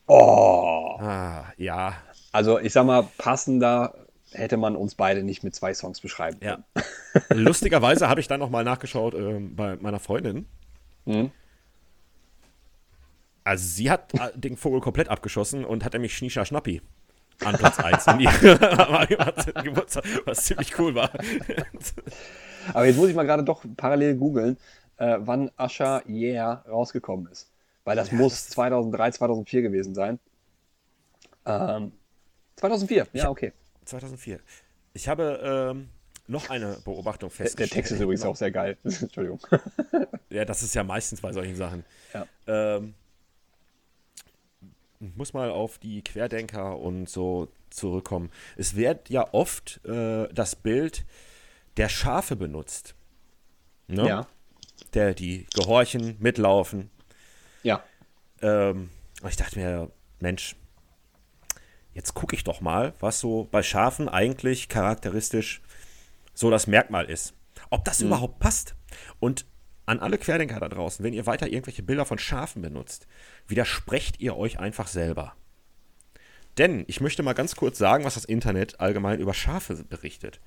[0.07, 0.97] Oh.
[0.99, 1.95] Ah, ja.
[2.31, 3.95] Also ich sag mal, passender
[4.33, 6.65] hätte man uns beide nicht mit zwei Songs beschreiben können.
[6.75, 6.83] Ja.
[7.31, 10.47] Lustigerweise habe ich dann nochmal nachgeschaut äh, bei meiner Freundin.
[11.07, 11.31] Mhm.
[13.45, 16.83] Also sie hat äh, den Vogel komplett abgeschossen und hat nämlich Schnisha Schnappi
[17.45, 18.19] an Platz 1 in
[19.65, 21.11] Geburtstag, was ziemlich cool war.
[22.75, 24.57] Aber jetzt muss ich mal gerade doch parallel googeln,
[24.97, 27.51] äh, wann Asha Yeah rausgekommen ist.
[27.85, 30.19] Weil das ja, muss 2003, 2004 gewesen sein.
[31.47, 31.93] Ähm,
[32.57, 33.53] 2004, ja, okay.
[33.85, 34.41] 2004.
[34.93, 35.89] Ich habe ähm,
[36.27, 37.71] noch eine Beobachtung festgestellt.
[37.71, 38.77] Der, Text ist übrigens auch sehr geil.
[38.85, 39.41] Entschuldigung.
[40.29, 41.85] ja, das ist ja meistens bei solchen Sachen.
[42.13, 42.27] Ja.
[42.47, 42.95] Ähm,
[45.01, 48.31] muss mal auf die Querdenker und so zurückkommen.
[48.57, 51.05] Es wird ja oft äh, das Bild
[51.77, 52.95] der Schafe benutzt.
[53.87, 54.07] Ne?
[54.07, 54.27] Ja.
[54.95, 56.91] Der, die gehorchen, mitlaufen.
[57.63, 57.83] Ja.
[58.43, 58.91] Ähm,
[59.29, 60.57] ich dachte mir, Mensch,
[61.93, 65.63] jetzt gucke ich doch mal, was so bei Schafen eigentlich charakteristisch
[66.35, 67.35] so das Merkmal ist.
[67.71, 68.09] Ob das mhm.
[68.09, 68.75] überhaupt passt.
[69.21, 69.47] Und
[69.89, 73.07] an alle Querdenker da draußen, wenn ihr weiter irgendwelche Bilder von Schafen benutzt,
[73.47, 75.35] widersprecht ihr euch einfach selber.
[76.59, 80.41] Denn ich möchte mal ganz kurz sagen, was das Internet allgemein über Schafe berichtet.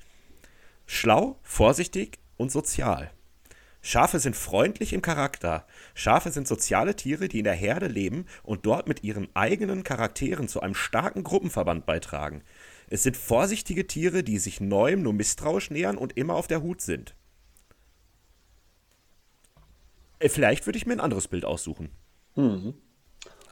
[0.85, 3.11] Schlau, vorsichtig und sozial.
[3.81, 5.65] Schafe sind freundlich im Charakter.
[5.95, 10.47] Schafe sind soziale Tiere, die in der Herde leben und dort mit ihren eigenen Charakteren
[10.47, 12.43] zu einem starken Gruppenverband beitragen.
[12.89, 16.81] Es sind vorsichtige Tiere, die sich Neuem nur misstrauisch nähern und immer auf der Hut
[16.81, 17.15] sind.
[19.51, 21.89] Äh, vielleicht würde ich mir ein anderes Bild aussuchen.
[22.35, 22.73] Mhm.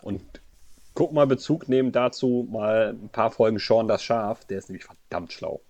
[0.02, 0.22] Und
[0.94, 4.46] guck mal Bezug nehmen dazu mal ein paar Folgen Sean das Schaf.
[4.46, 5.62] Der ist nämlich verdammt schlau.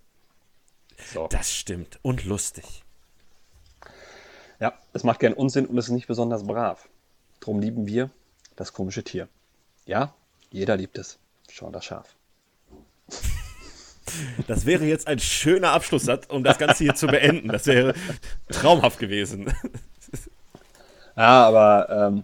[1.13, 1.27] So.
[1.27, 1.99] Das stimmt.
[2.01, 2.83] Und lustig.
[4.59, 6.89] Ja, es macht gern Unsinn und es ist nicht besonders brav.
[7.39, 8.09] Drum lieben wir
[8.55, 9.29] das komische Tier.
[9.85, 10.13] Ja,
[10.51, 11.17] jeder liebt es.
[11.49, 12.15] Schau das Schaf.
[14.47, 17.49] Das wäre jetzt ein schöner Abschlusssatz, um das Ganze hier zu beenden.
[17.49, 17.93] Das wäre
[18.49, 19.53] traumhaft gewesen.
[21.19, 22.23] Ja, aber ähm,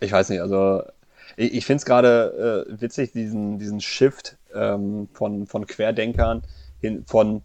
[0.00, 0.82] ich weiß nicht, also
[1.38, 6.42] ich, ich finde es gerade äh, witzig, diesen, diesen Shift ähm, von, von Querdenkern
[6.78, 7.42] hin, von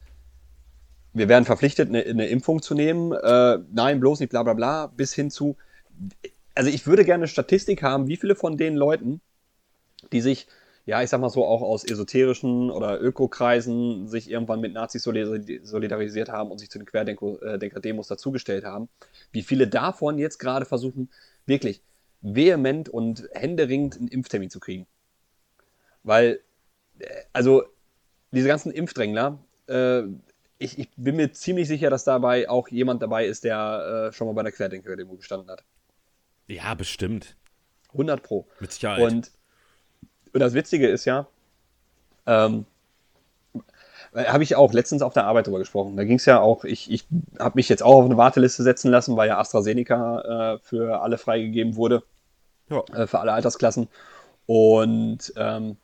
[1.13, 4.88] wir werden verpflichtet, eine, eine Impfung zu nehmen, äh, nein, bloß nicht, bla bla bla,
[4.88, 5.56] bis hin zu,
[6.54, 9.22] also ich würde gerne eine Statistik haben, wie viele von den Leuten,
[10.12, 10.48] die sich,
[10.86, 16.30] ja, ich sag mal so, auch aus esoterischen oder Ökokreisen sich irgendwann mit Nazis solidarisiert
[16.30, 18.89] haben und sich zu den Querdenker-Demos äh, dazugestellt haben,
[19.32, 21.10] wie viele davon jetzt gerade versuchen,
[21.46, 21.82] wirklich
[22.22, 24.86] vehement und händeringend einen Impftermin zu kriegen.
[26.04, 26.41] Weil,
[27.00, 27.63] äh, also,
[28.32, 30.02] diese ganzen Impfdrängler, äh,
[30.58, 34.28] ich, ich, bin mir ziemlich sicher, dass dabei auch jemand dabei ist, der äh, schon
[34.28, 35.63] mal bei der Querdenker-Demo gestanden hat.
[36.48, 37.38] Ja, bestimmt.
[37.93, 38.48] 100 Pro.
[38.60, 39.02] Mit Sicherheit.
[39.02, 39.32] Und,
[40.34, 41.28] und das Witzige ist ja,
[42.26, 42.65] ähm,
[44.15, 45.98] habe ich auch letztens auf der Arbeit drüber gesprochen.
[45.98, 47.08] Da ging es ja auch, ich, ich
[47.39, 51.17] habe mich jetzt auch auf eine Warteliste setzen lassen, weil ja AstraZeneca äh, für alle
[51.17, 52.04] freigegeben wurde.
[52.69, 52.84] Ja.
[52.93, 53.88] Äh, für alle Altersklassen.
[54.46, 55.78] Und ähm,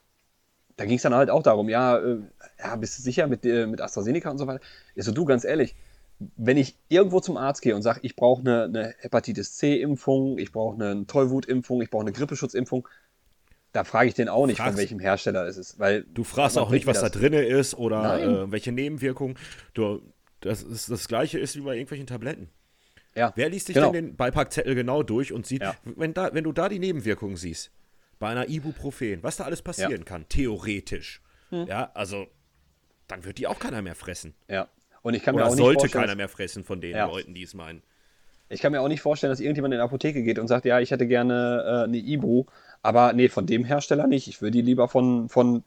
[0.78, 2.20] da ging es dann halt auch darum, ja, äh,
[2.60, 4.62] ja, bist du sicher mit, äh, mit AstraZeneca und so weiter?
[4.96, 5.76] Ich so, du, ganz ehrlich,
[6.38, 10.52] wenn ich irgendwo zum Arzt gehe und sage, ich brauche eine, eine, Hepatitis C-Impfung, ich
[10.52, 12.88] brauche eine Tollwut-Impfung, ich brauche eine Grippeschutzimpfung,
[13.72, 15.80] da frage ich den auch nicht, Fragst, von welchem Hersteller es ist.
[15.80, 17.12] Weil du fragst auch nicht, was das.
[17.12, 19.38] da drin ist oder äh, welche Nebenwirkungen.
[19.74, 20.02] Du,
[20.42, 22.50] das, ist, das gleiche ist wie bei irgendwelchen Tabletten.
[23.16, 23.92] Ja, Wer liest sich genau.
[23.92, 25.76] denn den Beipackzettel genau durch und sieht, ja.
[25.84, 27.72] wenn, da, wenn du da die Nebenwirkungen siehst,
[28.20, 30.04] bei einer Ibuprofen, was da alles passieren ja.
[30.04, 31.22] kann, theoretisch.
[31.50, 31.68] Hm.
[31.68, 32.28] Ja, also
[33.08, 34.36] dann wird die auch keiner mehr fressen.
[34.48, 34.68] Ja.
[35.02, 37.08] Und ich kann Oder mir auch nicht sollte keiner mehr fressen von den ja.
[37.08, 37.82] Leuten, die es meinen.
[38.50, 40.80] Ich kann mir auch nicht vorstellen, dass irgendjemand in die Apotheke geht und sagt, ja,
[40.80, 42.46] ich hätte gerne äh, eine Ibu,
[42.82, 44.28] aber nee, von dem Hersteller nicht.
[44.28, 45.64] Ich würde die lieber von, von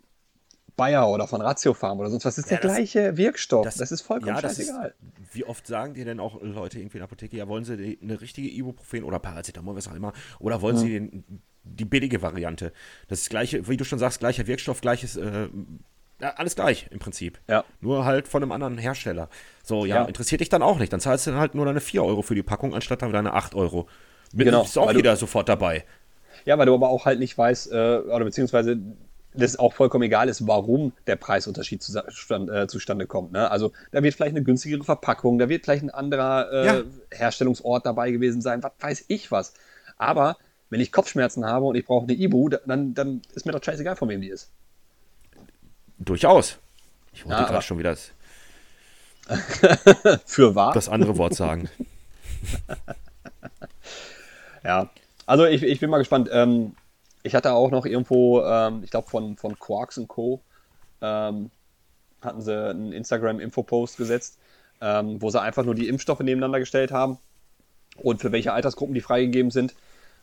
[0.76, 2.36] Bayer oder von Ratiofarm oder sonst was.
[2.36, 3.64] Das ist ja, der das, gleiche Wirkstoff.
[3.64, 4.94] Das, das, ist vollkommen ja, scheißegal.
[5.22, 7.76] Ist, wie oft sagen dir denn auch Leute irgendwie in der Apotheke, ja, wollen sie
[7.76, 10.82] die, eine richtige Ibuprofen oder Paracetamol, was auch immer, oder wollen ja.
[10.82, 12.72] sie den, die billige Variante?
[13.08, 15.48] Das ist gleiche, wie du schon sagst, gleicher Wirkstoff, gleiches äh,
[16.20, 17.40] alles gleich im Prinzip.
[17.48, 17.64] Ja.
[17.80, 19.28] Nur halt von einem anderen Hersteller.
[19.64, 20.92] So, ja, ja, interessiert dich dann auch nicht.
[20.92, 23.34] Dann zahlst du dann halt nur deine 4 Euro für die Packung, anstatt dann deine
[23.34, 23.88] 8 Euro.
[24.32, 24.62] Mit genau.
[24.62, 25.84] Ist auch wieder sofort dabei.
[26.44, 28.78] Ja, weil du aber auch halt nicht weißt, äh, oder beziehungsweise
[29.34, 33.32] das auch vollkommen egal ist, warum der Preisunterschied zustand, äh, zustande kommt.
[33.32, 33.50] Ne?
[33.50, 36.82] Also da wird vielleicht eine günstigere Verpackung, da wird vielleicht ein anderer äh, ja.
[37.10, 39.54] Herstellungsort dabei gewesen sein, was weiß ich was.
[39.96, 40.36] Aber
[40.68, 43.96] wenn ich Kopfschmerzen habe und ich brauche eine Ibu, dann, dann ist mir doch scheißegal,
[43.96, 44.50] von wem die ist.
[45.98, 46.58] Durchaus.
[47.12, 48.10] Ich wollte ja, gerade schon wieder das,
[50.24, 50.72] für wahr?
[50.72, 51.68] das andere Wort sagen.
[54.64, 54.90] ja,
[55.26, 56.28] also ich, ich bin mal gespannt.
[56.32, 56.74] Ähm,
[57.22, 60.40] ich hatte auch noch irgendwo, ähm, ich glaube von, von Quarks Co.
[61.00, 61.50] Ähm,
[62.20, 64.38] hatten sie einen Instagram-Info-Post gesetzt,
[64.80, 67.18] ähm, wo sie einfach nur die Impfstoffe nebeneinander gestellt haben
[67.96, 69.74] und für welche Altersgruppen die freigegeben sind.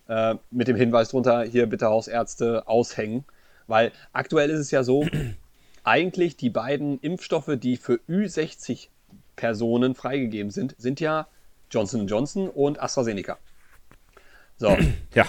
[0.07, 3.25] Äh, mit dem Hinweis drunter, hier bitte Hausärzte aushängen.
[3.67, 5.05] Weil aktuell ist es ja so,
[5.83, 8.87] eigentlich die beiden Impfstoffe, die für Ü60
[9.35, 11.27] Personen freigegeben sind, sind ja
[11.69, 13.37] Johnson Johnson und AstraZeneca.
[14.59, 14.77] So.
[15.15, 15.25] Ja.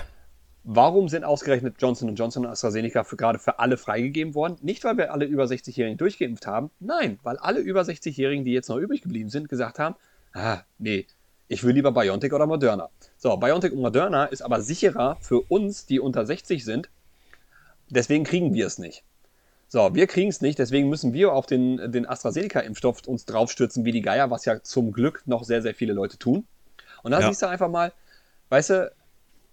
[0.62, 4.58] Warum sind ausgerechnet Johnson Johnson und AstraZeneca für, gerade für alle freigegeben worden?
[4.60, 6.70] Nicht, weil wir alle über 60-Jährigen durchgeimpft haben.
[6.80, 9.96] Nein, weil alle über 60-Jährigen, die jetzt noch übrig geblieben sind, gesagt haben,
[10.34, 11.06] ah, nee,
[11.48, 12.90] ich will lieber BioNTech oder Moderna.
[13.16, 16.90] So, BioNTech und Moderna ist aber sicherer für uns, die unter 60 sind.
[17.88, 19.02] Deswegen kriegen wir es nicht.
[19.66, 23.92] So, wir kriegen es nicht, deswegen müssen wir auf den, den AstraZeneca-Impfstoff uns draufstürzen wie
[23.92, 26.46] die Geier, was ja zum Glück noch sehr, sehr viele Leute tun.
[27.02, 27.28] Und da ja.
[27.28, 27.92] siehst du einfach mal,
[28.50, 28.92] weißt du,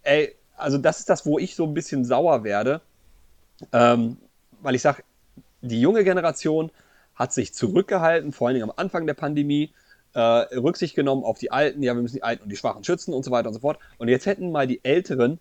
[0.07, 2.81] ey, also das ist das, wo ich so ein bisschen sauer werde,
[3.73, 4.17] ähm,
[4.61, 5.03] weil ich sage,
[5.61, 6.71] die junge Generation
[7.15, 9.73] hat sich zurückgehalten, vor allen Dingen am Anfang der Pandemie,
[10.13, 13.13] äh, Rücksicht genommen auf die Alten, ja, wir müssen die Alten und die Schwachen schützen
[13.13, 13.79] und so weiter und so fort.
[13.97, 15.39] Und jetzt hätten mal die Älteren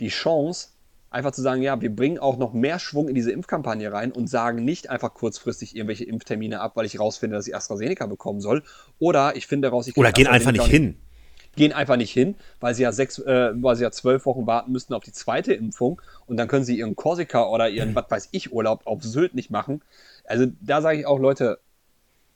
[0.00, 0.68] die Chance,
[1.10, 4.28] einfach zu sagen, ja, wir bringen auch noch mehr Schwung in diese Impfkampagne rein und
[4.28, 8.62] sagen nicht einfach kurzfristig irgendwelche Impftermine ab, weil ich rausfinde, dass ich AstraZeneca bekommen soll.
[8.98, 10.96] Oder ich finde raus, ich Oder gehen einfach nicht hin.
[11.56, 14.72] Gehen einfach nicht hin, weil sie ja sechs, äh, weil sie ja zwölf Wochen warten
[14.72, 18.28] müssten auf die zweite Impfung und dann können sie ihren Korsika oder ihren, was weiß
[18.32, 19.82] ich, Urlaub auf Sylt nicht machen.
[20.24, 21.58] Also da sage ich auch, Leute,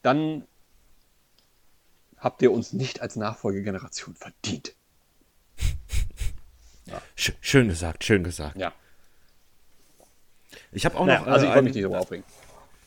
[0.03, 0.45] dann
[2.19, 4.75] habt ihr uns nicht als Nachfolgegeneration verdient.
[6.87, 7.03] Ja.
[7.43, 8.57] Schön gesagt, schön gesagt.
[8.57, 8.73] Ja.
[10.73, 11.27] Ich habe auch naja, noch.
[11.27, 12.25] Also ich wollte mich nicht darüber aufregen.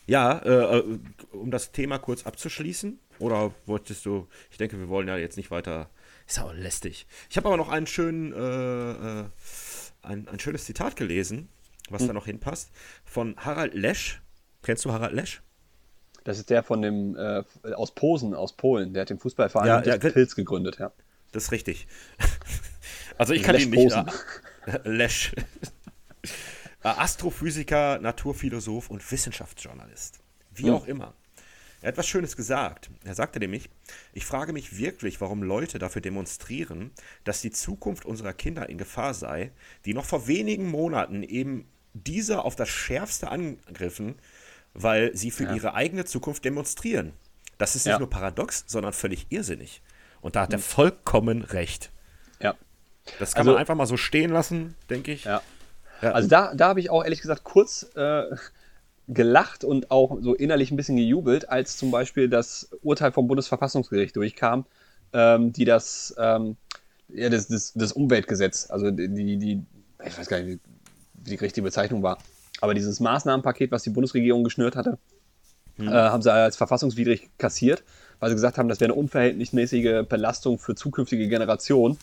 [0.07, 0.99] Ja, äh, äh,
[1.31, 2.99] um das Thema kurz abzuschließen.
[3.19, 4.27] Oder wolltest du.
[4.49, 5.89] Ich denke, wir wollen ja jetzt nicht weiter.
[6.27, 7.07] Ist auch lästig.
[7.29, 9.25] Ich habe aber noch einen schönen, äh, äh,
[10.01, 11.49] ein, ein schönes Zitat gelesen,
[11.89, 12.07] was hm.
[12.07, 12.71] da noch hinpasst.
[13.03, 14.21] Von Harald Lesch.
[14.63, 15.41] Kennst du Harald Lesch?
[16.23, 18.93] Das ist der von dem äh, aus Posen, aus Polen.
[18.93, 20.91] Der hat den Fußballverein ja, ja, Pilz gegründet, ja.
[21.31, 21.87] Das ist richtig.
[23.17, 23.95] also ich kann Lesch ihn nicht.
[24.83, 25.33] Lesch.
[26.83, 30.19] Äh, Astrophysiker, Naturphilosoph und Wissenschaftsjournalist.
[30.51, 30.73] Wie hm.
[30.73, 31.13] auch immer.
[31.81, 32.89] Er hat was Schönes gesagt.
[33.03, 33.69] Er sagte nämlich,
[34.13, 36.91] ich frage mich wirklich, warum Leute dafür demonstrieren,
[37.23, 39.51] dass die Zukunft unserer Kinder in Gefahr sei,
[39.85, 44.15] die noch vor wenigen Monaten eben diese auf das Schärfste angriffen,
[44.73, 45.55] weil sie für ja.
[45.55, 47.13] ihre eigene Zukunft demonstrieren.
[47.57, 47.99] Das ist nicht ja.
[47.99, 49.81] nur paradox, sondern völlig irrsinnig.
[50.21, 50.63] Und da hat er hm.
[50.63, 51.91] vollkommen recht.
[52.39, 52.55] Ja.
[53.19, 55.25] Das kann also, man einfach mal so stehen lassen, denke ich.
[55.25, 55.41] Ja.
[56.01, 56.11] Ja.
[56.11, 58.23] Also da, da habe ich auch ehrlich gesagt kurz äh,
[59.13, 64.15] gelacht und auch so innerlich ein bisschen gejubelt, als zum Beispiel das Urteil vom Bundesverfassungsgericht
[64.15, 64.65] durchkam,
[65.13, 66.55] ähm, die das, ähm,
[67.09, 69.61] ja, das, das, das Umweltgesetz, also die, die,
[70.05, 70.59] ich weiß gar nicht,
[71.13, 72.19] wie die richtige Bezeichnung war,
[72.61, 74.97] aber dieses Maßnahmenpaket, was die Bundesregierung geschnürt hatte,
[75.75, 75.89] hm.
[75.89, 77.83] äh, haben sie als verfassungswidrig kassiert,
[78.21, 81.97] weil sie gesagt haben, das wäre eine unverhältnismäßige Belastung für zukünftige Generationen,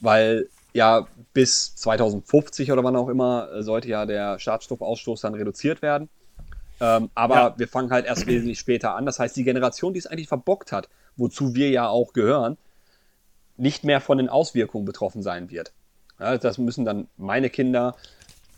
[0.00, 5.82] weil ja bis 2050 oder wann auch immer äh, sollte ja der Schadstoffausstoß dann reduziert
[5.82, 6.08] werden.
[6.84, 7.54] Ähm, aber ja.
[7.56, 9.06] wir fangen halt erst wesentlich später an.
[9.06, 12.58] Das heißt, die Generation, die es eigentlich verbockt hat, wozu wir ja auch gehören,
[13.56, 15.72] nicht mehr von den Auswirkungen betroffen sein wird.
[16.20, 17.96] Ja, das müssen dann meine Kinder,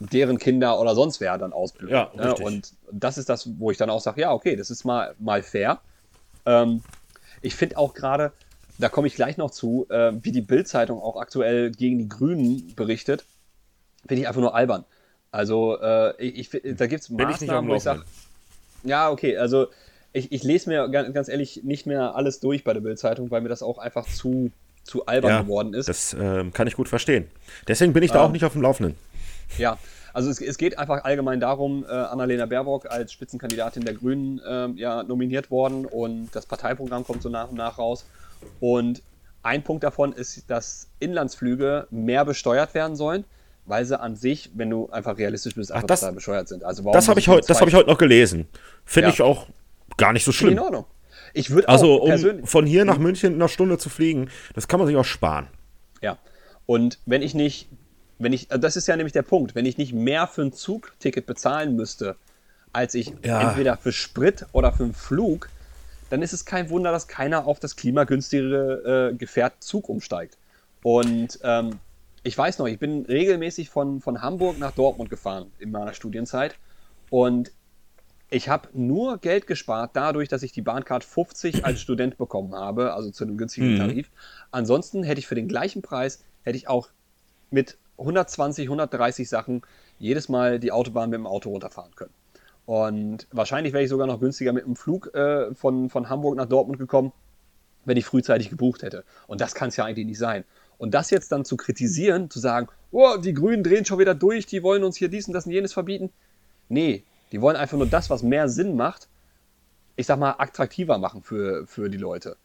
[0.00, 1.92] deren Kinder oder sonst wer dann ausblühen.
[1.92, 4.84] Ja, ja, und das ist das, wo ich dann auch sage, ja, okay, das ist
[4.84, 5.80] mal, mal fair.
[6.44, 6.82] Ähm,
[7.42, 8.32] ich finde auch gerade,
[8.78, 12.74] da komme ich gleich noch zu, äh, wie die Bild-Zeitung auch aktuell gegen die Grünen
[12.74, 13.24] berichtet,
[14.06, 14.84] finde ich einfach nur albern.
[15.36, 18.04] Also äh, ich, ich, da gibt es Maßnahmen, wo ich sage,
[18.84, 19.66] ja, okay, also
[20.14, 23.42] ich, ich lese mir ganz, ganz, ehrlich nicht mehr alles durch bei der Bild-Zeitung, weil
[23.42, 24.50] mir das auch einfach zu,
[24.82, 25.90] zu albern ja, geworden ist.
[25.90, 27.26] Das äh, kann ich gut verstehen.
[27.68, 28.94] Deswegen bin ich da ähm, auch nicht auf dem Laufenden.
[29.58, 29.76] Ja,
[30.14, 34.68] also es, es geht einfach allgemein darum, äh, Annalena Baerbock als Spitzenkandidatin der Grünen äh,
[34.80, 38.06] ja nominiert worden und das Parteiprogramm kommt so nach und nach raus.
[38.58, 39.02] Und
[39.42, 43.26] ein Punkt davon ist, dass Inlandsflüge mehr besteuert werden sollen,
[43.66, 46.64] weil sie an sich, wenn du einfach realistisch bist, einfach Ach, das, total bescheuert sind.
[46.64, 48.46] Also das habe ich, heut, hab ich heute noch gelesen.
[48.84, 49.14] Finde ja.
[49.14, 49.48] ich auch
[49.96, 50.52] gar nicht so schlimm.
[50.52, 50.84] In Ordnung.
[51.34, 54.78] Ich würde also um von hier nach München in einer Stunde zu fliegen, das kann
[54.78, 55.48] man sich auch sparen.
[56.00, 56.16] Ja.
[56.64, 57.68] Und wenn ich nicht,
[58.18, 61.26] wenn ich, das ist ja nämlich der Punkt, wenn ich nicht mehr für ein Zugticket
[61.26, 62.16] bezahlen müsste,
[62.72, 63.48] als ich ja.
[63.50, 65.50] entweder für Sprit oder für einen Flug,
[66.10, 70.38] dann ist es kein Wunder, dass keiner auf das klimagünstigere äh, Gefährt Zug umsteigt.
[70.82, 71.80] Und ähm,
[72.26, 76.56] ich weiß noch, ich bin regelmäßig von, von Hamburg nach Dortmund gefahren in meiner Studienzeit
[77.08, 77.52] und
[78.30, 82.94] ich habe nur Geld gespart dadurch, dass ich die Bahncard 50 als Student bekommen habe,
[82.94, 83.78] also zu einem günstigen mhm.
[83.78, 84.10] Tarif.
[84.50, 86.88] Ansonsten hätte ich für den gleichen Preis, hätte ich auch
[87.52, 89.62] mit 120, 130 Sachen
[90.00, 92.12] jedes Mal die Autobahn mit dem Auto runterfahren können.
[92.66, 96.46] Und wahrscheinlich wäre ich sogar noch günstiger mit dem Flug äh, von, von Hamburg nach
[96.46, 97.12] Dortmund gekommen,
[97.84, 99.04] wenn ich frühzeitig gebucht hätte.
[99.28, 100.42] Und das kann es ja eigentlich nicht sein.
[100.78, 104.46] Und das jetzt dann zu kritisieren, zu sagen, oh, die Grünen drehen schon wieder durch,
[104.46, 106.10] die wollen uns hier dies und das und jenes verbieten.
[106.68, 109.08] Nee, die wollen einfach nur das, was mehr Sinn macht,
[109.96, 112.36] ich sag mal, attraktiver machen für, für die Leute.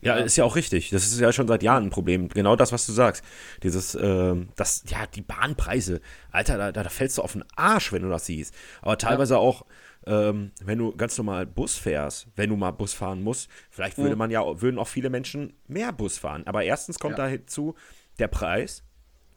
[0.00, 0.90] Ja, ist ja auch richtig.
[0.90, 2.28] Das ist ja schon seit Jahren ein Problem.
[2.28, 3.24] Genau das, was du sagst.
[3.62, 6.00] Dieses, äh, das, ja, die Bahnpreise.
[6.30, 8.54] Alter, da, da fällst du auf den Arsch, wenn du das siehst.
[8.80, 9.40] Aber teilweise ja.
[9.40, 9.66] auch,
[10.06, 14.14] ähm, wenn du ganz normal Bus fährst, wenn du mal Bus fahren musst, vielleicht würde
[14.14, 14.18] mhm.
[14.18, 16.46] man ja, würden auch viele Menschen mehr Bus fahren.
[16.46, 17.24] Aber erstens kommt ja.
[17.24, 17.74] da hinzu
[18.20, 18.84] der Preis,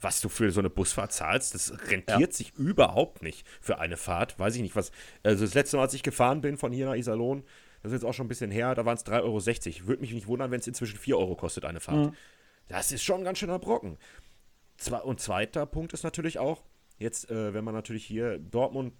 [0.01, 2.31] was du für so eine Busfahrt zahlst, das rentiert ja.
[2.31, 4.37] sich überhaupt nicht für eine Fahrt.
[4.39, 4.91] Weiß ich nicht, was.
[5.23, 7.43] Also das letzte Mal, als ich gefahren bin von hier nach Iserlohn,
[7.81, 9.87] das ist jetzt auch schon ein bisschen her, da waren es 3,60 Euro.
[9.87, 12.11] Würde mich nicht wundern, wenn es inzwischen 4 Euro kostet, eine Fahrt.
[12.11, 12.15] Mhm.
[12.67, 13.97] Das ist schon ein ganz schöner Brocken.
[15.03, 16.63] Und zweiter Punkt ist natürlich auch,
[16.97, 18.93] jetzt, äh, wenn man natürlich hier Dortmund,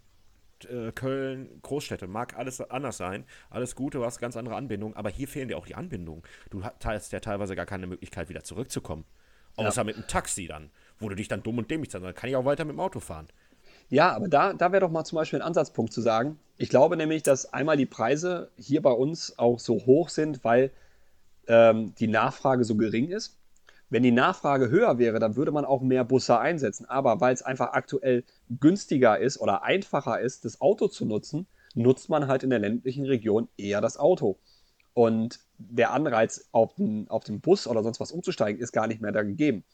[0.65, 5.27] äh, Köln, Großstädte, mag alles anders sein, alles Gute, hast ganz andere Anbindungen, aber hier
[5.27, 6.23] fehlen dir auch die Anbindungen.
[6.49, 9.05] Du hast ja teilweise gar keine Möglichkeit, wieder zurückzukommen.
[9.55, 9.83] Außer ja.
[9.83, 12.35] mit einem Taxi dann, wo du dich dann dumm und dämlich dann, dann kann ich
[12.35, 13.27] auch weiter mit dem Auto fahren.
[13.91, 16.39] Ja, aber da, da wäre doch mal zum Beispiel ein Ansatzpunkt zu sagen.
[16.57, 20.71] Ich glaube nämlich, dass einmal die Preise hier bei uns auch so hoch sind, weil
[21.47, 23.37] ähm, die Nachfrage so gering ist.
[23.89, 26.85] Wenn die Nachfrage höher wäre, dann würde man auch mehr Busse einsetzen.
[26.85, 28.23] Aber weil es einfach aktuell
[28.61, 33.05] günstiger ist oder einfacher ist, das Auto zu nutzen, nutzt man halt in der ländlichen
[33.05, 34.39] Region eher das Auto.
[34.93, 39.01] Und der Anreiz, auf den, auf den Bus oder sonst was umzusteigen, ist gar nicht
[39.01, 39.65] mehr da gegeben.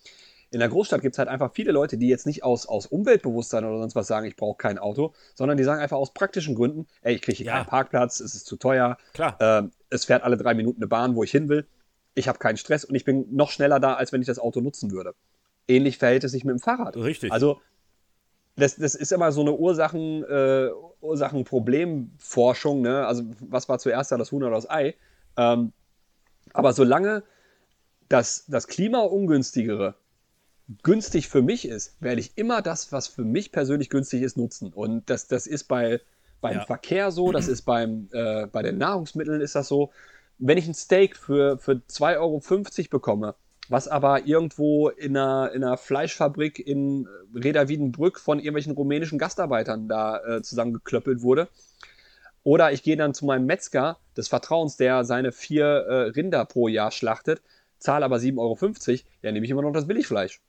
[0.51, 3.65] In der Großstadt gibt es halt einfach viele Leute, die jetzt nicht aus, aus Umweltbewusstsein
[3.65, 6.87] oder sonst was sagen, ich brauche kein Auto, sondern die sagen einfach aus praktischen Gründen,
[7.01, 7.53] ey, ich kriege hier ja.
[7.57, 8.97] keinen Parkplatz, es ist zu teuer,
[9.39, 11.67] äh, es fährt alle drei Minuten eine Bahn, wo ich hin will,
[12.15, 14.61] ich habe keinen Stress und ich bin noch schneller da, als wenn ich das Auto
[14.61, 15.13] nutzen würde.
[15.67, 16.95] Ähnlich verhält es sich mit dem Fahrrad.
[16.95, 17.31] Richtig.
[17.31, 17.61] Also
[18.55, 20.69] das, das ist immer so eine Ursachen, äh,
[21.01, 22.81] Ursachen-Problemforschung.
[22.81, 23.05] Ne?
[23.05, 24.95] Also was war zuerst da, das Huhn oder das Ei?
[25.37, 25.73] Ähm,
[26.53, 27.23] aber solange
[28.09, 29.95] das, das Klima ungünstigere
[30.83, 34.73] günstig für mich ist, werde ich immer das, was für mich persönlich günstig ist, nutzen.
[34.73, 36.01] Und das, das ist bei,
[36.41, 36.65] beim ja.
[36.65, 39.91] Verkehr so, das ist beim, äh, bei den Nahrungsmitteln ist das so.
[40.39, 42.41] Wenn ich ein Steak für, für 2,50 Euro
[42.91, 43.35] bekomme,
[43.69, 49.87] was aber irgendwo in einer, in einer Fleischfabrik in Reda Wiedenbrück von irgendwelchen rumänischen Gastarbeitern
[49.87, 51.49] da äh, zusammengeklöppelt wurde.
[52.43, 56.69] Oder ich gehe dann zu meinem Metzger des Vertrauens, der seine vier äh, Rinder pro
[56.69, 57.41] Jahr schlachtet,
[57.77, 60.39] zahle aber 7,50 Euro, ja, nehme ich immer noch das Billigfleisch.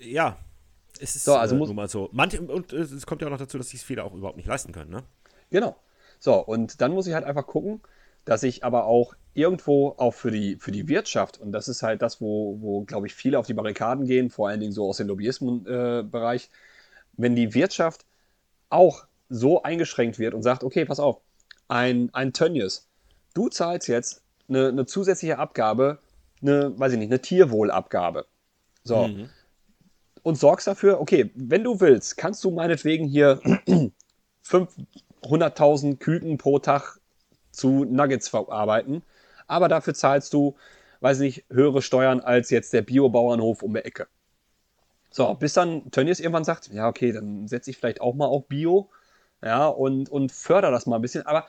[0.00, 0.38] Ja,
[1.00, 2.08] es ist so, also äh, muss, mal so.
[2.12, 4.72] Manche, und es kommt ja auch noch dazu, dass sich viele auch überhaupt nicht leisten
[4.72, 5.02] können, ne?
[5.50, 5.76] Genau.
[6.18, 7.80] So, und dann muss ich halt einfach gucken,
[8.24, 12.02] dass ich aber auch irgendwo auch für die, für die Wirtschaft, und das ist halt
[12.02, 14.98] das, wo, wo glaube ich, viele auf die Barrikaden gehen, vor allen Dingen so aus
[14.98, 16.48] dem Lobbyismus-Bereich, äh,
[17.16, 18.04] wenn die Wirtschaft
[18.68, 21.20] auch so eingeschränkt wird und sagt, okay, pass auf,
[21.68, 22.88] ein, ein Tönnies,
[23.34, 25.98] du zahlst jetzt eine, eine zusätzliche Abgabe,
[26.42, 28.26] eine, weiß ich nicht, eine Tierwohlabgabe.
[28.84, 29.08] So.
[29.08, 29.30] Mhm.
[30.22, 33.40] Und sorgst dafür, okay, wenn du willst, kannst du meinetwegen hier
[34.44, 36.98] 500.000 Küken pro Tag
[37.50, 39.02] zu Nuggets verarbeiten,
[39.46, 40.56] aber dafür zahlst du,
[41.00, 44.06] weiß nicht, höhere Steuern als jetzt der Biobauernhof um die Ecke.
[45.10, 48.46] So, bis dann Tönnies irgendwann sagt, ja, okay, dann setze ich vielleicht auch mal auf
[48.46, 48.90] Bio,
[49.42, 51.46] ja, und, und förder das mal ein bisschen, aber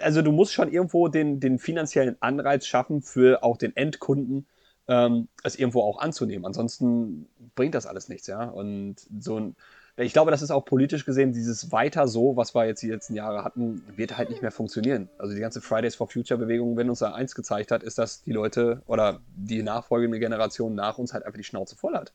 [0.00, 4.46] also du musst schon irgendwo den, den finanziellen Anreiz schaffen für auch den Endkunden,
[4.90, 6.44] ähm, es irgendwo auch anzunehmen.
[6.44, 8.44] Ansonsten bringt das alles nichts, ja.
[8.44, 9.56] Und so ein,
[9.96, 13.14] ich glaube, das ist auch politisch gesehen, dieses weiter so, was wir jetzt die letzten
[13.14, 15.08] Jahre hatten, wird halt nicht mehr funktionieren.
[15.16, 18.22] Also die ganze Fridays for Future Bewegung, wenn uns da eins gezeigt hat, ist, dass
[18.22, 22.12] die Leute oder die nachfolgende Generation nach uns halt einfach die Schnauze voll hat.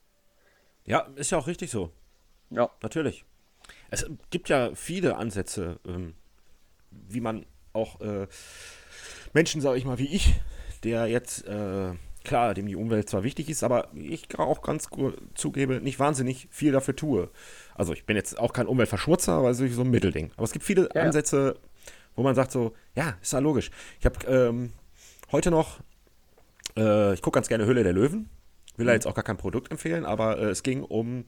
[0.84, 1.90] Ja, ist ja auch richtig so.
[2.50, 2.68] Ja.
[2.82, 3.24] Natürlich.
[3.90, 6.14] Es gibt ja viele Ansätze, ähm,
[6.90, 8.26] wie man auch äh,
[9.32, 10.34] Menschen, sage ich mal, wie ich,
[10.84, 11.94] der jetzt äh,
[12.26, 14.88] klar, dem die Umwelt zwar wichtig ist, aber ich auch ganz
[15.34, 17.30] zugebe, nicht wahnsinnig viel dafür tue.
[17.74, 20.32] Also ich bin jetzt auch kein Umweltverschmutzer, aber es ist so ein Mittelding.
[20.36, 21.02] Aber es gibt viele ja.
[21.02, 21.56] Ansätze,
[22.14, 23.70] wo man sagt so, ja, ist ja logisch.
[24.00, 24.72] Ich habe ähm,
[25.32, 25.80] heute noch,
[26.76, 28.28] äh, ich gucke ganz gerne Hülle der Löwen,
[28.76, 28.88] will mhm.
[28.88, 31.24] da jetzt auch gar kein Produkt empfehlen, aber äh, es ging um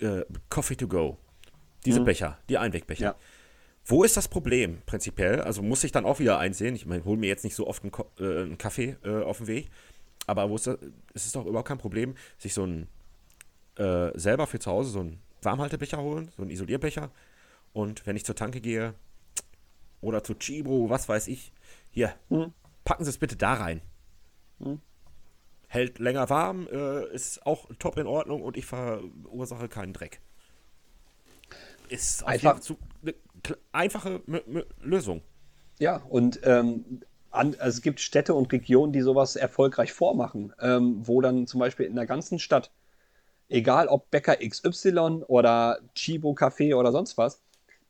[0.00, 1.16] äh, Coffee to go.
[1.86, 2.04] Diese mhm.
[2.04, 3.04] Becher, die Einwegbecher.
[3.04, 3.16] Ja.
[3.84, 5.40] Wo ist das Problem prinzipiell?
[5.40, 6.74] Also muss ich dann auch wieder einsehen.
[6.74, 9.46] Ich meine, hole mir jetzt nicht so oft einen, äh, einen Kaffee äh, auf den
[9.46, 9.70] Weg.
[10.26, 10.78] Aber wo ist das,
[11.14, 12.88] es ist doch überhaupt kein Problem, sich so ein
[13.76, 17.10] äh, selber für zu Hause so einen Warmhaltebecher holen, so einen Isolierbecher.
[17.72, 18.94] Und wenn ich zur Tanke gehe
[20.00, 21.52] oder zu Chibro, was weiß ich,
[21.90, 22.52] hier, mhm.
[22.84, 23.80] packen Sie es bitte da rein.
[24.58, 24.80] Mhm.
[25.68, 30.20] Hält länger warm, äh, ist auch top in Ordnung und ich verursache keinen Dreck.
[31.88, 33.14] Ist einfach zu, eine
[33.72, 35.22] einfache M M Lösung.
[35.78, 41.06] Ja, und ähm, an, also es gibt Städte und Regionen, die sowas erfolgreich vormachen, ähm,
[41.06, 42.70] wo dann zum Beispiel in der ganzen Stadt,
[43.48, 47.40] egal ob Bäcker XY oder Chibo Café oder sonst was,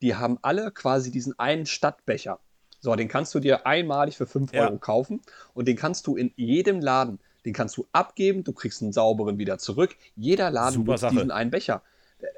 [0.02, 2.38] die haben alle quasi diesen einen Stadtbecher.
[2.80, 4.62] So, den kannst du dir einmalig für 5 ja.
[4.62, 5.20] Euro kaufen
[5.52, 9.38] und den kannst du in jedem Laden, den kannst du abgeben, du kriegst einen sauberen
[9.38, 9.96] wieder zurück.
[10.16, 11.14] Jeder Laden Super nutzt Sache.
[11.14, 11.82] diesen einen Becher.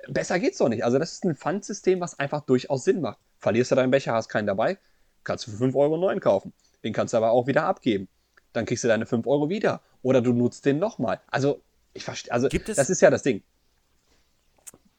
[0.08, 0.84] Besser geht's doch nicht.
[0.84, 3.18] Also, das ist ein Pfandsystem, was einfach durchaus Sinn macht.
[3.38, 4.78] Verlierst du deinen Becher, hast keinen dabei,
[5.24, 6.52] kannst du für 5 Euro einen neuen kaufen.
[6.84, 8.08] Den kannst du aber auch wieder abgeben.
[8.52, 9.80] Dann kriegst du deine 5 Euro wieder.
[10.02, 11.20] Oder du nutzt den nochmal.
[11.30, 11.62] Also,
[11.94, 13.42] ich verstehe, also, gibt es, das ist ja das Ding.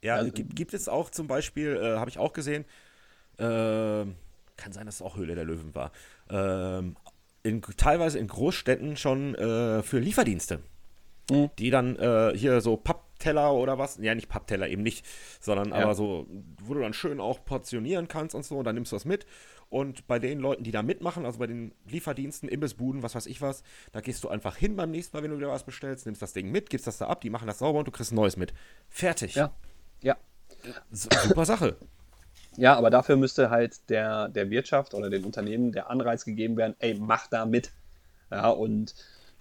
[0.02, 2.66] Ja, also, gibt, gibt, es auch zum Beispiel, äh, habe ich auch gesehen,
[3.38, 4.06] äh,
[4.58, 5.92] kann sein, dass es auch Höhle der Löwen war,
[6.30, 6.84] äh,
[7.44, 10.60] in, teilweise in Großstädten schon äh, für Lieferdienste,
[11.30, 11.50] mhm.
[11.58, 15.06] die dann äh, hier so Pappteller oder was, ja nicht Pappteller eben nicht,
[15.40, 15.76] sondern ja.
[15.76, 16.28] aber so,
[16.62, 19.26] wo du dann schön auch portionieren kannst und so, und dann nimmst du das mit
[19.74, 23.42] und bei den Leuten, die da mitmachen, also bei den Lieferdiensten, Imbissbuden, was weiß ich
[23.42, 26.22] was, da gehst du einfach hin beim nächsten Mal, wenn du wieder was bestellst, nimmst
[26.22, 28.16] das Ding mit, gibst das da ab, die machen das sauber und du kriegst ein
[28.16, 28.54] neues mit.
[28.88, 29.34] Fertig.
[29.34, 29.52] Ja.
[30.04, 30.16] Ja.
[30.92, 31.76] Super Sache.
[32.56, 36.76] Ja, aber dafür müsste halt der, der Wirtschaft oder den Unternehmen der Anreiz gegeben werden,
[36.78, 37.72] ey, mach da mit.
[38.30, 38.94] Ja, und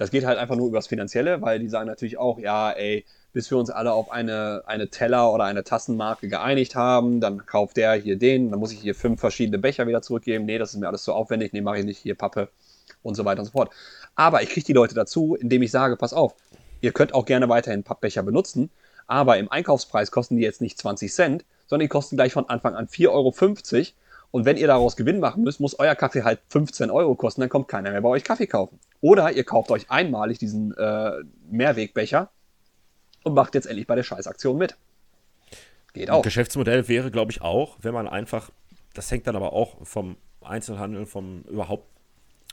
[0.03, 3.49] Das geht halt einfach nur übers Finanzielle, weil die sagen natürlich auch, ja, ey, bis
[3.53, 7.93] wir uns alle auf eine, eine Teller- oder eine Tassenmarke geeinigt haben, dann kauft der
[7.95, 10.45] hier den, dann muss ich hier fünf verschiedene Becher wieder zurückgeben.
[10.45, 12.49] Nee, das ist mir alles zu aufwendig, nee, mache ich nicht, hier Pappe
[13.05, 13.71] und so weiter und so fort.
[14.17, 16.35] Aber ich kriege die Leute dazu, indem ich sage, pass auf,
[16.81, 18.71] ihr könnt auch gerne weiterhin Pappbecher benutzen,
[19.07, 22.75] aber im Einkaufspreis kosten die jetzt nicht 20 Cent, sondern die kosten gleich von Anfang
[22.75, 23.33] an 4,50 Euro.
[24.33, 27.51] Und wenn ihr daraus Gewinn machen müsst, muss euer Kaffee halt 15 Euro kosten, dann
[27.51, 28.81] kommt keiner mehr bei euch Kaffee kaufen.
[29.03, 31.13] Oder ihr kauft euch einmalig diesen äh,
[31.51, 32.31] Mehrwegbecher
[33.25, 34.77] und macht jetzt endlich bei der Scheißaktion mit.
[35.93, 36.17] Geht auch.
[36.17, 38.51] Ein Geschäftsmodell wäre, glaube ich, auch, wenn man einfach,
[38.95, 41.87] das hängt dann aber auch vom Einzelhandel, vom überhaupt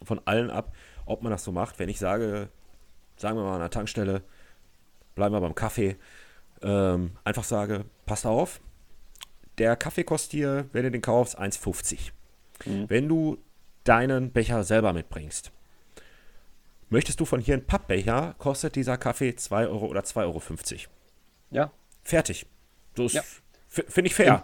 [0.03, 0.73] von allen ab,
[1.05, 1.80] ob man das so macht.
[1.80, 2.49] Wenn ich sage,
[3.15, 4.21] sagen wir mal an der Tankstelle,
[5.15, 5.95] bleiben wir beim Kaffee,
[6.61, 8.59] ähm, einfach sage, passt auf,
[9.60, 12.12] der Kaffee kostet dir, wenn du den kaufst, 1,50.
[12.66, 12.89] Mhm.
[12.89, 13.38] Wenn du
[13.84, 15.51] deinen Becher selber mitbringst,
[16.89, 20.41] möchtest du von hier einen Pappbecher, kostet dieser Kaffee 2 Euro oder 2,50 Euro.
[21.51, 21.72] Ja.
[22.03, 22.45] Fertig.
[22.95, 23.22] So ja.
[23.68, 24.43] finde ich fair.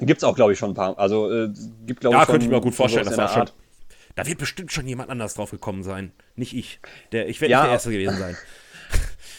[0.00, 0.98] Gibt es auch, glaube ich, schon ein paar.
[0.98, 1.48] Also, äh,
[1.86, 3.06] gibt, glaube ja, ich, könnte ich mir gut vorstellen.
[3.06, 3.50] Das war schon,
[4.14, 6.12] da wird bestimmt schon jemand anders drauf gekommen sein.
[6.34, 6.80] Nicht ich.
[7.12, 8.36] Der, ich werde ja, nicht der Erste gewesen sein.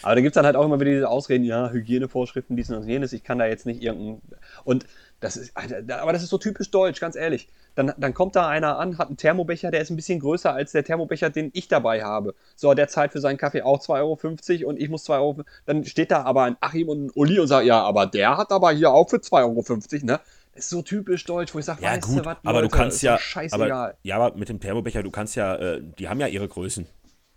[0.01, 2.87] Aber da gibt es dann halt auch immer wieder diese Ausreden, ja, Hygienevorschriften, dies und
[2.87, 4.21] jenes, ich kann da jetzt nicht irgendein.
[4.63, 4.85] Und
[5.19, 7.47] das ist, aber das ist so typisch deutsch, ganz ehrlich.
[7.73, 10.71] Dann, dann kommt da einer an, hat einen Thermobecher, der ist ein bisschen größer als
[10.71, 12.35] der Thermobecher, den ich dabei habe.
[12.55, 15.43] So, der zahlt für seinen Kaffee auch 2,50 Euro und ich muss 2 Euro.
[15.65, 18.51] Dann steht da aber ein Achim und ein Uli und sagt, ja, aber der hat
[18.51, 20.19] aber hier auch für 2,50 Euro, ne?
[20.53, 22.67] Das ist so typisch deutsch, wo ich sage, ja, weißt gut, du was, aber Leute,
[22.67, 23.19] du kannst ja,
[23.51, 26.87] aber, ja, aber mit dem Thermobecher, du kannst ja, äh, die haben ja ihre Größen.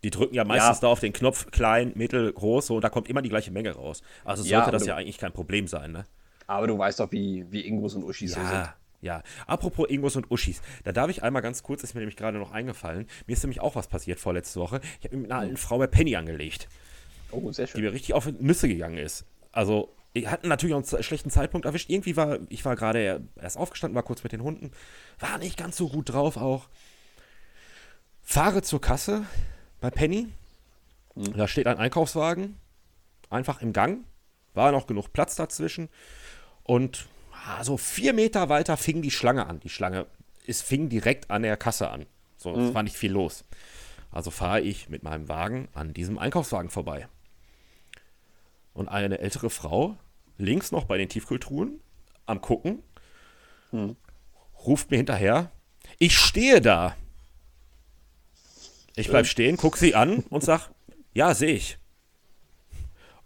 [0.03, 0.81] Die drücken ja meistens ja.
[0.83, 3.73] da auf den Knopf klein, mittel, groß, so, und da kommt immer die gleiche Menge
[3.73, 4.03] raus.
[4.25, 6.07] Also sollte ja, das ja eigentlich kein Problem sein, ne?
[6.47, 8.75] Aber du weißt doch, wie, wie Ingos und Uschis ja, so sind.
[9.03, 12.39] Ja, apropos Ingos und Uschis, da darf ich einmal ganz kurz, ist mir nämlich gerade
[12.39, 14.81] noch eingefallen, mir ist nämlich auch was passiert vorletzte Woche.
[14.99, 16.69] Ich habe mit einer alten Frau bei Penny angelegt.
[17.31, 17.81] Oh, sehr schön.
[17.81, 19.25] Die mir richtig auf Nüsse gegangen ist.
[19.53, 21.89] Also, ich hatte natürlich auch einen schlechten Zeitpunkt erwischt.
[21.89, 24.73] Irgendwie war, ich war gerade erst aufgestanden, war kurz mit den Hunden,
[25.19, 26.69] war nicht ganz so gut drauf auch.
[28.23, 29.25] Fahre zur Kasse
[29.81, 30.29] bei Penny.
[31.15, 31.37] Mhm.
[31.37, 32.57] Da steht ein Einkaufswagen,
[33.29, 34.05] einfach im Gang.
[34.55, 35.89] War noch genug Platz dazwischen.
[36.63, 39.61] Und ah, so vier Meter weiter fing die Schlange an.
[39.61, 40.07] Die Schlange,
[40.47, 42.07] es fing direkt an der Kasse an.
[42.37, 42.75] So, es mhm.
[42.75, 43.45] war nicht viel los.
[44.11, 47.09] Also fahre ich mit meinem Wagen an diesem Einkaufswagen vorbei.
[48.73, 49.97] Und eine ältere Frau,
[50.37, 51.81] links noch bei den Tiefkulturen,
[52.27, 52.83] am Gucken,
[53.73, 53.97] mhm.
[54.67, 55.51] ruft mir hinterher:
[55.99, 56.97] Ich stehe da.
[59.01, 60.71] Ich bleib stehen, guck sie an und sag:
[61.13, 61.79] Ja, sehe ich.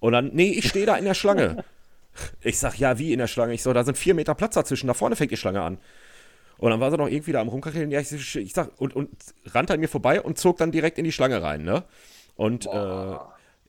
[0.00, 1.64] Und dann, nee, ich stehe da in der Schlange.
[2.42, 3.54] Ich sag, ja, wie in der Schlange?
[3.54, 5.78] Ich so, da sind vier Meter Platz dazwischen, da vorne fängt die Schlange an.
[6.58, 7.90] Und dann war sie noch irgendwie da am Rumkacheln.
[7.90, 9.10] Ja, ich, ich sag, und, und
[9.46, 11.84] rannte an mir vorbei und zog dann direkt in die Schlange rein, ne?
[12.36, 13.16] Und äh,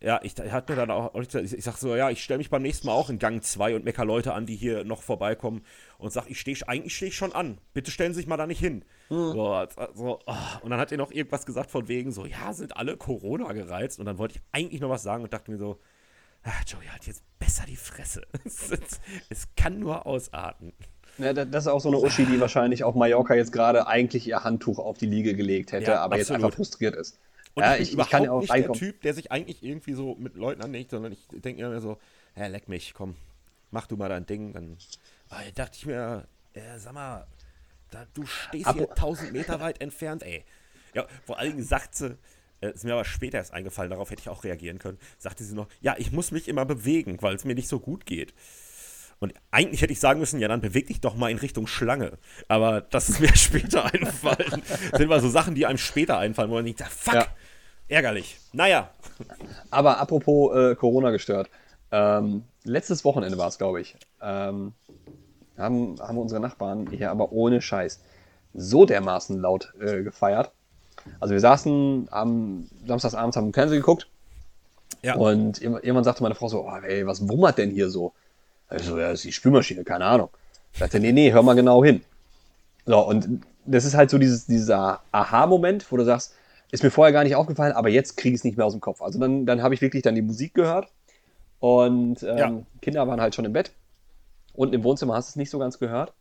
[0.01, 2.61] ja, ich hatte mir dann auch, ich, ich sag so, ja, ich stelle mich beim
[2.61, 5.63] nächsten Mal auch in Gang 2 und mecker Leute an, die hier noch vorbeikommen
[5.97, 7.59] und sag, ich stehe, eigentlich stehe ich schon an.
[7.73, 8.83] Bitte stellen Sie sich mal da nicht hin.
[9.07, 9.31] Hm.
[9.31, 10.35] So, so, oh.
[10.61, 13.99] Und dann hat er noch irgendwas gesagt von wegen so, ja, sind alle Corona gereizt.
[13.99, 15.79] Und dann wollte ich eigentlich noch was sagen und dachte mir so,
[16.43, 18.23] ach, Joey hat jetzt besser die Fresse.
[18.43, 20.73] es, es kann nur ausarten.
[21.17, 24.43] Ja, das ist auch so eine Uschi, die wahrscheinlich auf Mallorca jetzt gerade eigentlich ihr
[24.43, 26.19] Handtuch auf die Liege gelegt hätte, ja, aber absolut.
[26.19, 27.19] jetzt einfach frustriert ist.
[27.55, 28.79] Und ja, ich, bin ich, ich kann ja auch nicht reinkommen.
[28.79, 31.97] der Typ, der sich eigentlich irgendwie so mit Leuten anlegt, sondern ich denke mir so,
[32.35, 33.15] ja, leck mich, komm,
[33.71, 34.53] mach du mal dein Ding.
[34.53, 34.77] Dann
[35.29, 37.25] ah, dachte ich mir, äh, sag mal,
[37.91, 40.43] da, du stehst Abo hier 1000 Meter weit entfernt, ey.
[40.93, 42.17] Ja, vor allen Dingen sagt sie,
[42.61, 45.55] äh, ist mir aber später erst eingefallen, darauf hätte ich auch reagieren können, sagte sie
[45.55, 48.33] noch, ja, ich muss mich immer bewegen, weil es mir nicht so gut geht.
[49.19, 52.17] Und eigentlich hätte ich sagen müssen, ja, dann beweg dich doch mal in Richtung Schlange.
[52.49, 54.61] Aber das ist mir später einfallen.
[54.91, 57.27] Das sind mal so Sachen, die einem später einfallen, wo man denkt, fuck, ja.
[57.87, 58.39] Ärgerlich.
[58.53, 58.89] Naja.
[59.71, 61.49] Aber apropos äh, Corona gestört.
[61.91, 63.95] Ähm, letztes Wochenende war es, glaube ich.
[64.21, 64.73] Ähm,
[65.57, 68.01] haben, haben unsere Nachbarn hier aber ohne Scheiß
[68.53, 70.51] so dermaßen laut äh, gefeiert.
[71.19, 74.07] Also wir saßen am Samstagsabends, haben Fernsehen geguckt.
[75.01, 75.15] Ja.
[75.15, 78.13] Und irgendwann sagte meine Frau so, oh, ey, was wummert denn hier so?
[78.67, 80.29] Also, ja, das ist die Spülmaschine, keine Ahnung.
[80.73, 82.03] Ich sagte, nee, nee, hör mal genau hin.
[82.85, 86.33] So, und das ist halt so dieses, dieser Aha-Moment, wo du sagst,
[86.75, 88.81] ist mir vorher gar nicht aufgefallen, aber jetzt kriege ich es nicht mehr aus dem
[88.81, 89.01] Kopf.
[89.01, 90.87] Also dann, dann habe ich wirklich dann die Musik gehört
[91.59, 92.63] und ähm, ja.
[92.81, 93.71] Kinder waren halt schon im Bett.
[94.53, 96.13] Unten im Wohnzimmer hast du es nicht so ganz gehört.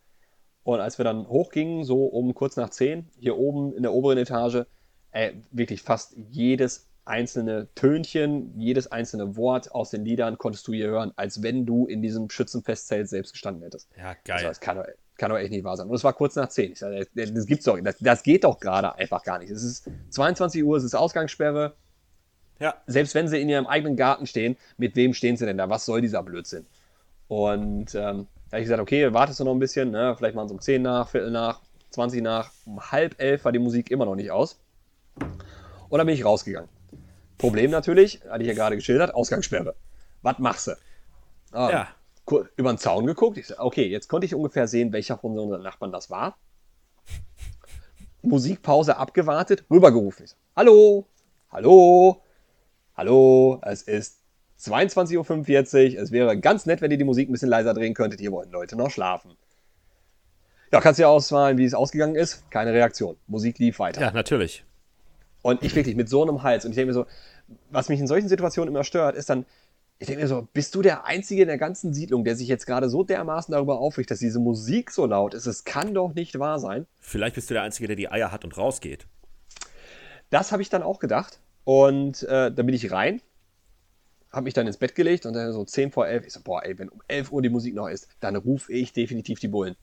[0.63, 4.17] Und als wir dann hochgingen, so um kurz nach zehn, hier oben in der oberen
[4.17, 4.65] Etage,
[5.11, 10.87] ey, wirklich fast jedes einzelne Tönchen, jedes einzelne Wort aus den Liedern konntest du hier
[10.87, 13.89] hören, als wenn du in diesem Schützenfestzelt selbst gestanden hättest.
[13.95, 14.37] Ja, geil.
[14.37, 14.83] Also das kann
[15.17, 15.87] kann doch echt nicht wahr sein.
[15.87, 16.73] Und es war kurz nach 10.
[16.73, 19.49] Ich sage, das gibt's doch, das, das geht doch gerade einfach gar nicht.
[19.49, 21.75] Es ist 22 Uhr, es ist Ausgangssperre.
[22.59, 22.75] Ja.
[22.87, 25.69] Selbst wenn sie in ihrem eigenen Garten stehen, mit wem stehen sie denn da?
[25.69, 26.65] Was soll dieser Blödsinn?
[27.27, 30.15] Und ähm, da habe ich gesagt, okay, wartest du noch ein bisschen, ne?
[30.17, 31.61] vielleicht machen sie um 10 nach, Viertel nach,
[31.91, 34.59] 20 nach, um halb elf war die Musik immer noch nicht aus.
[35.89, 36.69] Und dann bin ich rausgegangen.
[37.37, 39.75] Problem natürlich, hatte ich ja gerade geschildert, Ausgangssperre.
[40.21, 40.71] Was machst du?
[41.51, 41.87] Ah, ja.
[42.27, 43.37] Über den Zaun geguckt.
[43.37, 46.37] Ich okay, jetzt konnte ich ungefähr sehen, welcher von unseren Nachbarn das war.
[48.23, 50.25] Musikpause abgewartet, rübergerufen.
[50.25, 51.07] So, hallo,
[51.51, 52.21] hallo,
[52.95, 54.21] hallo, es ist
[54.59, 56.01] 22.45 Uhr.
[56.01, 58.19] Es wäre ganz nett, wenn ihr die Musik ein bisschen leiser drehen könntet.
[58.19, 59.37] Hier wollen Leute noch schlafen.
[60.71, 62.49] Ja, kannst du ja ausmalen, wie es ausgegangen ist.
[62.49, 63.17] Keine Reaktion.
[63.27, 64.01] Musik lief weiter.
[64.01, 64.65] Ja, natürlich.
[65.41, 66.65] Und ich wirklich mit so einem Hals.
[66.65, 67.05] Und ich denke mir so,
[67.69, 69.45] was mich in solchen Situationen immer stört, ist dann,
[69.97, 72.65] ich denke mir so, bist du der Einzige in der ganzen Siedlung, der sich jetzt
[72.65, 75.45] gerade so dermaßen darüber aufregt, dass diese Musik so laut ist?
[75.45, 76.85] Es kann doch nicht wahr sein.
[76.99, 79.07] Vielleicht bist du der Einzige, der die Eier hat und rausgeht.
[80.29, 81.39] Das habe ich dann auch gedacht.
[81.63, 83.21] Und äh, dann bin ich rein,
[84.31, 86.27] habe mich dann ins Bett gelegt und dann so 10 vor 11.
[86.27, 88.91] Ich so, boah, ey, wenn um 11 Uhr die Musik noch ist, dann rufe ich
[88.91, 89.75] definitiv die Bullen.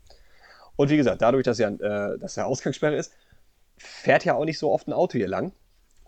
[0.76, 3.12] Und wie gesagt, dadurch, dass ja, äh, dass ja Ausgangssperre ist,
[3.78, 5.52] fährt ja auch nicht so oft ein Auto hier lang.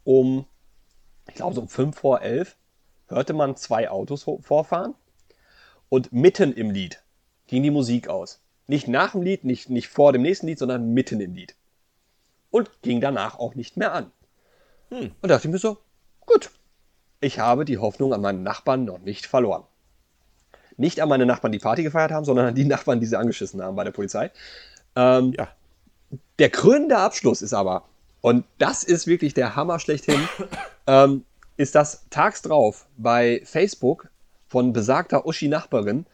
[0.05, 0.47] Um,
[1.27, 2.57] ich glaube, so um 5 vor 11
[3.09, 4.95] hörte man zwei Autos vorfahren
[5.89, 7.03] und mitten im Lied
[7.47, 8.41] ging die Musik aus.
[8.67, 11.55] Nicht nach dem Lied, nicht, nicht vor dem nächsten Lied, sondern mitten im Lied.
[12.51, 14.11] Und ging danach auch nicht mehr an.
[14.91, 15.13] Hm.
[15.21, 15.79] Und dachte ich mir so,
[16.25, 16.51] gut,
[17.21, 19.65] ich habe die Hoffnung an meinen Nachbarn noch nicht verloren.
[20.77, 23.63] Nicht an meine Nachbarn, die Party gefeiert haben, sondern an die Nachbarn, die sie angeschissen
[23.63, 24.31] haben bei der Polizei.
[24.97, 25.49] Ähm, ja.
[26.39, 27.85] Der krönende Abschluss ist aber,
[28.21, 30.29] und das ist wirklich der Hammer schlechthin,
[30.87, 31.25] ähm,
[31.57, 34.09] ist das tags drauf bei Facebook
[34.49, 36.07] von besagter Uschi-Nachbarin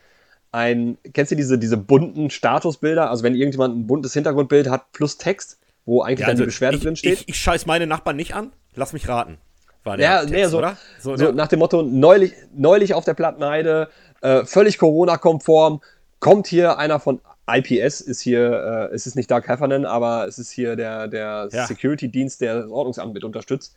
[0.53, 3.11] ein, kennst du diese, diese bunten Statusbilder?
[3.11, 6.77] Also wenn irgendjemand ein buntes Hintergrundbild hat plus Text, wo eigentlich ja, also die Beschwerde
[6.77, 7.13] ich, drin steht.
[7.13, 9.39] Ich, ich scheiß meine Nachbarn nicht an, lass mich raten.
[9.85, 10.77] War der ja, Text, nee, so, oder?
[10.99, 13.89] So, so nach dem Motto, neulich, neulich auf der Plattenheide,
[14.21, 15.81] äh, völlig Corona-konform,
[16.19, 17.21] kommt hier einer von
[17.51, 21.49] IPS, ist hier, äh, es ist nicht Dark Heffernan, aber es ist hier der, der
[21.51, 21.67] ja.
[21.67, 23.75] Security-Dienst, der das Ordnungsamt mit unterstützt,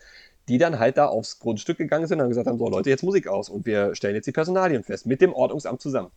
[0.49, 3.27] die dann halt da aufs Grundstück gegangen sind und gesagt haben, so Leute, jetzt Musik
[3.27, 6.11] aus und wir stellen jetzt die Personalien fest, mit dem Ordnungsamt zusammen.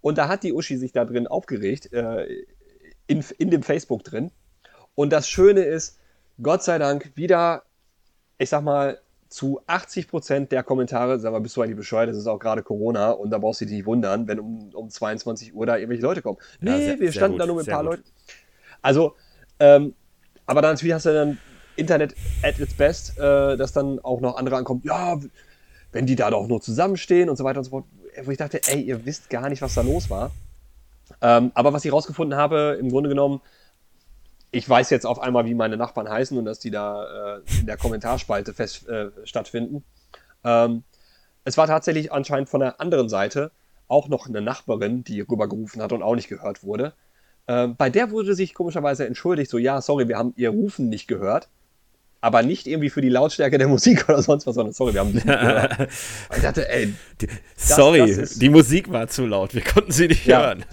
[0.00, 2.26] Und da hat die Uschi sich da drin aufgeregt, äh,
[3.06, 4.30] in, in dem Facebook drin.
[4.94, 5.98] Und das Schöne ist,
[6.42, 7.62] Gott sei Dank, wieder,
[8.38, 12.16] ich sag mal, zu 80 Prozent der Kommentare, sag mal, bist du eigentlich bescheuert, das
[12.16, 15.54] ist auch gerade Corona und da brauchst du dich nicht wundern, wenn um, um 22
[15.54, 16.38] Uhr da irgendwelche Leute kommen.
[16.60, 18.04] Nee, ja, sehr, wir standen da nur mit ein paar Leuten.
[18.82, 19.16] Also,
[19.58, 19.94] ähm,
[20.46, 21.38] aber dann natürlich hast du dann
[21.76, 25.18] Internet at its best, äh, dass dann auch noch andere ankommen, ja,
[25.92, 27.84] wenn die da doch nur zusammenstehen und so weiter und so fort.
[28.24, 30.30] Wo ich dachte, ey, ihr wisst gar nicht, was da los war.
[31.20, 33.40] Ähm, aber was ich rausgefunden habe, im Grunde genommen,
[34.50, 37.66] ich weiß jetzt auf einmal, wie meine Nachbarn heißen und dass die da äh, in
[37.66, 39.84] der Kommentarspalte fest äh, stattfinden.
[40.44, 40.82] Ähm,
[41.44, 43.52] es war tatsächlich anscheinend von der anderen Seite
[43.88, 46.94] auch noch eine Nachbarin, die rübergerufen hat und auch nicht gehört wurde.
[47.46, 51.06] Äh, bei der wurde sich komischerweise entschuldigt, so ja, sorry, wir haben ihr Rufen nicht
[51.06, 51.48] gehört
[52.20, 55.12] aber nicht irgendwie für die Lautstärke der Musik oder sonst was, sondern sorry, wir haben
[55.12, 60.08] nicht ich dachte, ey, das, sorry, das die Musik war zu laut, wir konnten sie
[60.08, 60.64] nicht ja, hören.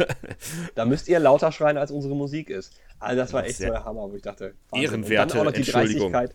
[0.76, 2.74] da müsst ihr lauter schreien, als unsere Musik ist.
[3.00, 6.34] Also das war echt so der Hammer, wo ich dachte, Ehrenwerte, auch noch die Dreistigkeit,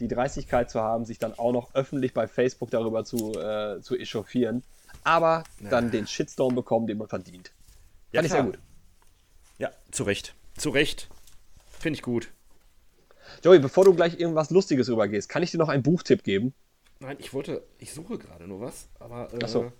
[0.00, 3.96] die Dreistigkeit zu haben, sich dann auch noch öffentlich bei Facebook darüber zu, äh, zu
[3.96, 4.62] echauffieren,
[5.04, 5.70] aber ja.
[5.70, 7.52] dann den Shitstorm bekommen, den man verdient.
[8.12, 8.58] Ja, Fand ich sehr gut.
[9.58, 10.34] Ja, zu Recht.
[10.56, 11.08] Zu Recht.
[11.78, 12.28] Finde ich gut.
[13.44, 16.54] Joey, bevor du gleich irgendwas Lustiges rübergehst, kann ich dir noch einen Buchtipp geben?
[17.00, 19.28] Nein, ich wollte, ich suche gerade nur was, aber.
[19.34, 19.72] Äh, so.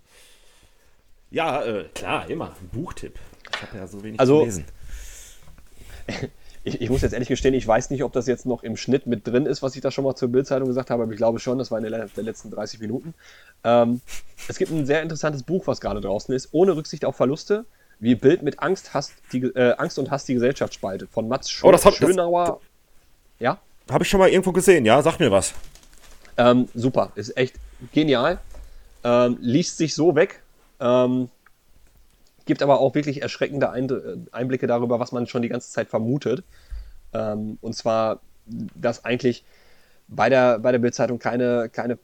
[1.30, 2.54] Ja, äh, klar, immer.
[2.60, 3.18] Ein Buchtipp.
[3.54, 4.64] Ich habe ja so wenig also, gelesen.
[6.64, 9.08] Ich, ich, muss jetzt ehrlich gestehen, ich weiß nicht, ob das jetzt noch im Schnitt
[9.08, 11.40] mit drin ist, was ich da schon mal zur Bildzeitung gesagt habe, aber ich glaube
[11.40, 13.14] schon, das war in der, der letzten 30 Minuten.
[13.64, 14.00] Ähm,
[14.46, 17.64] es gibt ein sehr interessantes Buch, was gerade draußen ist, ohne Rücksicht auf Verluste,
[17.98, 21.50] wie Bild mit Angst, Hass, die, äh, Angst und Hass die Gesellschaft spaltet, von Mats
[21.50, 22.44] Sch oh, das hat, Schönauer.
[22.44, 22.71] Das,
[23.42, 23.58] ja?
[23.90, 25.02] Habe ich schon mal irgendwo gesehen, ja?
[25.02, 25.52] Sag mir was.
[26.36, 27.56] Ähm, super, ist echt
[27.92, 28.38] genial.
[29.04, 30.42] Ähm, liest sich so weg.
[30.80, 31.28] Ähm,
[32.46, 36.44] gibt aber auch wirklich erschreckende Einblicke darüber, was man schon die ganze Zeit vermutet.
[37.12, 39.44] Ähm, und zwar, dass eigentlich
[40.08, 41.98] bei der, bei der Bildzeitung keine, keine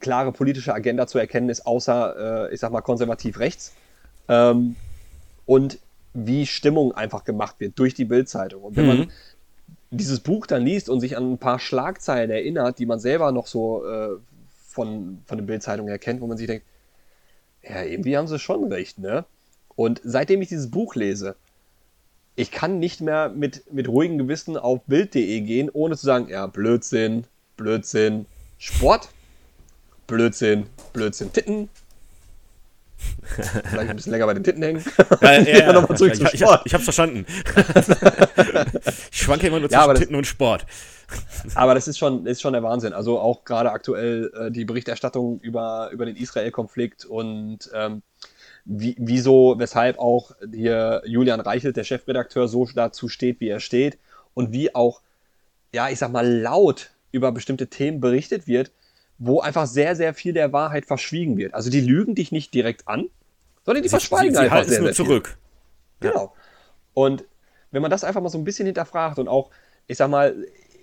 [0.00, 3.72] klare politische Agenda zu erkennen ist, außer, äh, ich sag mal, konservativ rechts.
[4.28, 4.76] Ähm,
[5.46, 5.78] und
[6.12, 8.62] wie Stimmung einfach gemacht wird durch die Bildzeitung.
[8.62, 8.98] Und wenn mhm.
[8.98, 9.12] man
[9.90, 13.46] dieses Buch dann liest und sich an ein paar Schlagzeilen erinnert, die man selber noch
[13.46, 14.16] so äh,
[14.68, 16.66] von, von den Bildzeitungen erkennt, wo man sich denkt,
[17.62, 19.24] ja, irgendwie haben sie schon recht, ne?
[19.74, 21.36] Und seitdem ich dieses Buch lese,
[22.34, 26.46] ich kann nicht mehr mit, mit ruhigem Gewissen auf Bild.de gehen, ohne zu sagen, ja,
[26.46, 27.24] Blödsinn,
[27.56, 28.26] Blödsinn,
[28.58, 29.08] Sport,
[30.06, 31.68] Blödsinn, Blödsinn, Titten.
[33.26, 34.84] Vielleicht ein bisschen länger bei den Titten hängen.
[35.20, 35.94] Ja, ja, ja, ja.
[35.94, 36.60] zurück ich, zum Sport.
[36.60, 37.26] Ich, ich hab's verstanden.
[39.10, 40.66] ich schwanke immer nur zwischen ja, Titten und Sport.
[41.54, 42.92] Aber das ist schon, ist schon der Wahnsinn.
[42.92, 48.02] Also auch gerade aktuell äh, die Berichterstattung über, über den Israel-Konflikt und ähm,
[48.64, 53.98] wie, wieso, weshalb auch hier Julian Reichelt, der Chefredakteur, so dazu steht, wie er steht
[54.34, 55.02] und wie auch,
[55.72, 58.72] ja, ich sag mal, laut über bestimmte Themen berichtet wird,
[59.18, 61.54] wo einfach sehr, sehr viel der Wahrheit verschwiegen wird.
[61.54, 63.08] Also die lügen dich nicht direkt an,
[63.64, 65.38] sondern die sie, verschweigen sie, sie einfach sehr, nur sehr zurück.
[66.00, 66.10] Viel.
[66.10, 66.34] Genau.
[66.94, 67.24] Und
[67.70, 69.50] wenn man das einfach mal so ein bisschen hinterfragt und auch,
[69.86, 70.34] ich sag mal,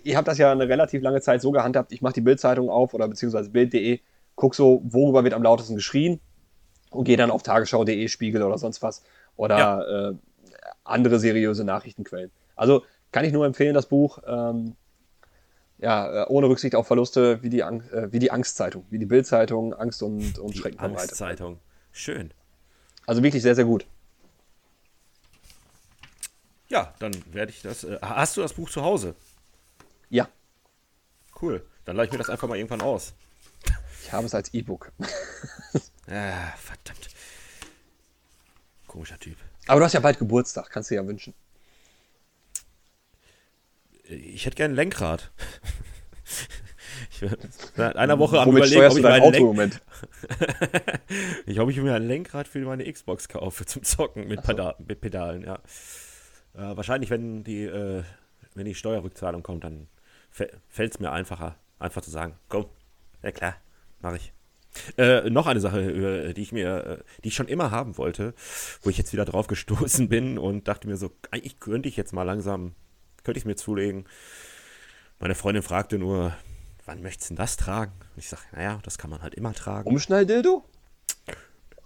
[0.03, 2.93] ihr habt das ja eine relativ lange Zeit so gehandhabt, ich mache die Bildzeitung auf
[2.93, 3.99] oder beziehungsweise Bild.de,
[4.35, 6.19] guck so, worüber wird am lautesten geschrien
[6.91, 9.03] und gehe dann auf tagesschau.de, Spiegel oder sonst was
[9.35, 10.09] oder ja.
[10.09, 10.13] äh,
[10.83, 12.31] andere seriöse Nachrichtenquellen.
[12.55, 14.19] Also kann ich nur empfehlen, das Buch.
[14.27, 14.75] Ähm,
[15.83, 19.73] ja, äh, ohne Rücksicht auf Verluste, wie die, äh, wie die Angstzeitung, wie die Bildzeitung,
[19.73, 21.09] Angst und, und die Schrecken verbreitet.
[21.09, 21.59] Angstzeitung,
[21.91, 22.31] schön.
[23.05, 23.85] Also wirklich sehr, sehr gut.
[26.69, 27.83] Ja, dann werde ich das.
[27.83, 29.13] Äh, hast du das Buch zu Hause?
[30.09, 30.29] Ja.
[31.41, 31.65] Cool.
[31.83, 33.13] Dann leite ich mir das einfach mal irgendwann aus.
[34.01, 34.89] Ich habe es als E-Book.
[36.07, 37.09] ah, verdammt.
[38.87, 39.35] Komischer Typ.
[39.67, 41.33] Aber du hast ja bald Geburtstag, kannst du ja wünschen.
[44.03, 45.31] Ich hätte gerne ein Lenkrad.
[47.09, 47.29] Ich
[47.75, 49.81] seit einer Woche am Womit überlegen, ob ich, mein Auto Lenk
[51.45, 54.73] ich hoffe, ich mir ein Lenkrad für meine Xbox kaufe zum Zocken mit, so.
[54.85, 55.55] mit Pedalen, ja.
[56.53, 58.03] Äh, wahrscheinlich, wenn die, äh,
[58.53, 59.87] wenn die Steuerrückzahlung kommt, dann
[60.29, 62.65] fällt es mir einfacher, einfach zu sagen, komm,
[63.21, 63.55] ja klar,
[64.01, 64.33] mache ich.
[64.97, 68.33] Äh, noch eine Sache, die ich mir, äh, die ich schon immer haben wollte,
[68.81, 72.13] wo ich jetzt wieder drauf gestoßen bin und dachte mir so, eigentlich könnte ich jetzt
[72.13, 72.73] mal langsam,
[73.23, 74.05] könnte ich mir zulegen.
[75.19, 76.35] Meine Freundin fragte nur,
[76.85, 77.93] wann möchtest du denn das tragen?
[78.15, 79.87] Und ich sage, naja, das kann man halt immer tragen.
[79.87, 80.63] Umschnalldildo?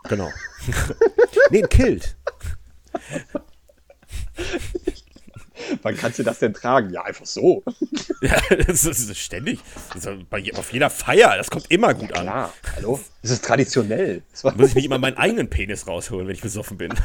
[0.06, 0.32] Genau.
[1.52, 2.16] nee, ein Kilt.
[5.82, 6.92] Wann kannst du das denn tragen?
[6.92, 7.64] Ja, einfach so.
[8.20, 9.60] Ja, das ist ständig.
[9.94, 11.38] Das ist bei, auf jeder Feier.
[11.38, 12.24] Das kommt immer gut an.
[12.24, 13.00] Klar, hallo?
[13.22, 14.24] Das ist traditionell.
[14.32, 16.96] Das Muss ich nicht immer meinen eigenen Penis rausholen, wenn ich besoffen bin.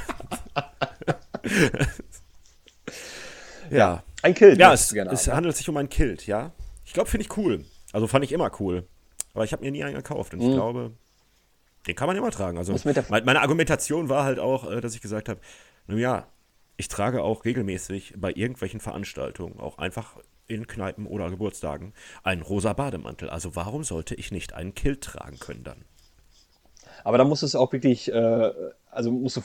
[3.77, 4.03] ja.
[4.23, 4.59] Ein Kilt.
[4.59, 6.53] Ja, es, es handelt sich um ein Kilt, ja.
[6.85, 7.65] Ich glaube, finde ich cool.
[7.93, 8.87] Also fand ich immer cool.
[9.35, 10.35] Aber ich habe mir nie einen gekauft.
[10.35, 10.55] Und ich mhm.
[10.55, 10.93] glaube,
[11.87, 12.59] den kann man immer tragen.
[12.59, 12.75] Also
[13.09, 15.41] meine Argumentation war halt auch, äh, dass ich gesagt habe,
[15.87, 16.27] nun ja,
[16.77, 20.17] ich trage auch regelmäßig bei irgendwelchen Veranstaltungen, auch einfach
[20.47, 21.93] in Kneipen oder Geburtstagen,
[22.23, 23.31] einen rosa Bademantel.
[23.31, 25.85] Also warum sollte ich nicht einen Kilt tragen können dann?
[27.05, 28.53] Aber da muss es auch wirklich, äh,
[28.91, 29.43] also musst du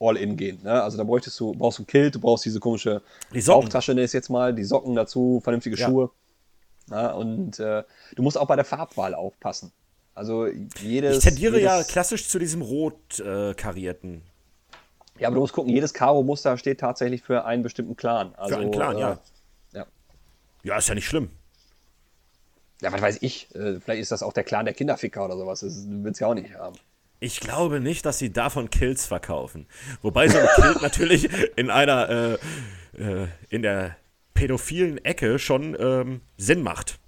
[0.00, 0.60] all in gehen.
[0.62, 0.82] Ne?
[0.82, 4.12] Also da bräuchtest du, brauchst du ein Kilt, du brauchst diese komische die Bauchtasche ist
[4.12, 5.88] jetzt mal, die Socken dazu, vernünftige ja.
[5.88, 6.10] Schuhe.
[6.90, 7.82] Ja, und äh,
[8.14, 9.72] du musst auch bei der Farbwahl aufpassen.
[10.14, 11.18] Also jedes.
[11.18, 14.22] Ich tendiere jedes, ja klassisch zu diesem rot äh, karierten.
[15.18, 18.34] Ja, aber du musst gucken, jedes Karo-Muster steht tatsächlich für einen bestimmten Clan.
[18.36, 19.18] Also, für einen Clan, äh, ja.
[19.72, 19.86] ja.
[20.62, 21.30] Ja, ist ja nicht schlimm.
[22.80, 23.52] Ja, was weiß ich.
[23.54, 25.60] Äh, vielleicht ist das auch der Clan der Kinderficker oder sowas.
[25.60, 26.76] Das willst du ja auch nicht haben.
[27.20, 29.66] Ich glaube nicht, dass sie davon Kills verkaufen.
[30.02, 33.96] Wobei so ein Kill natürlich in einer, äh, äh, in der
[34.34, 36.98] pädophilen Ecke schon ähm, Sinn macht.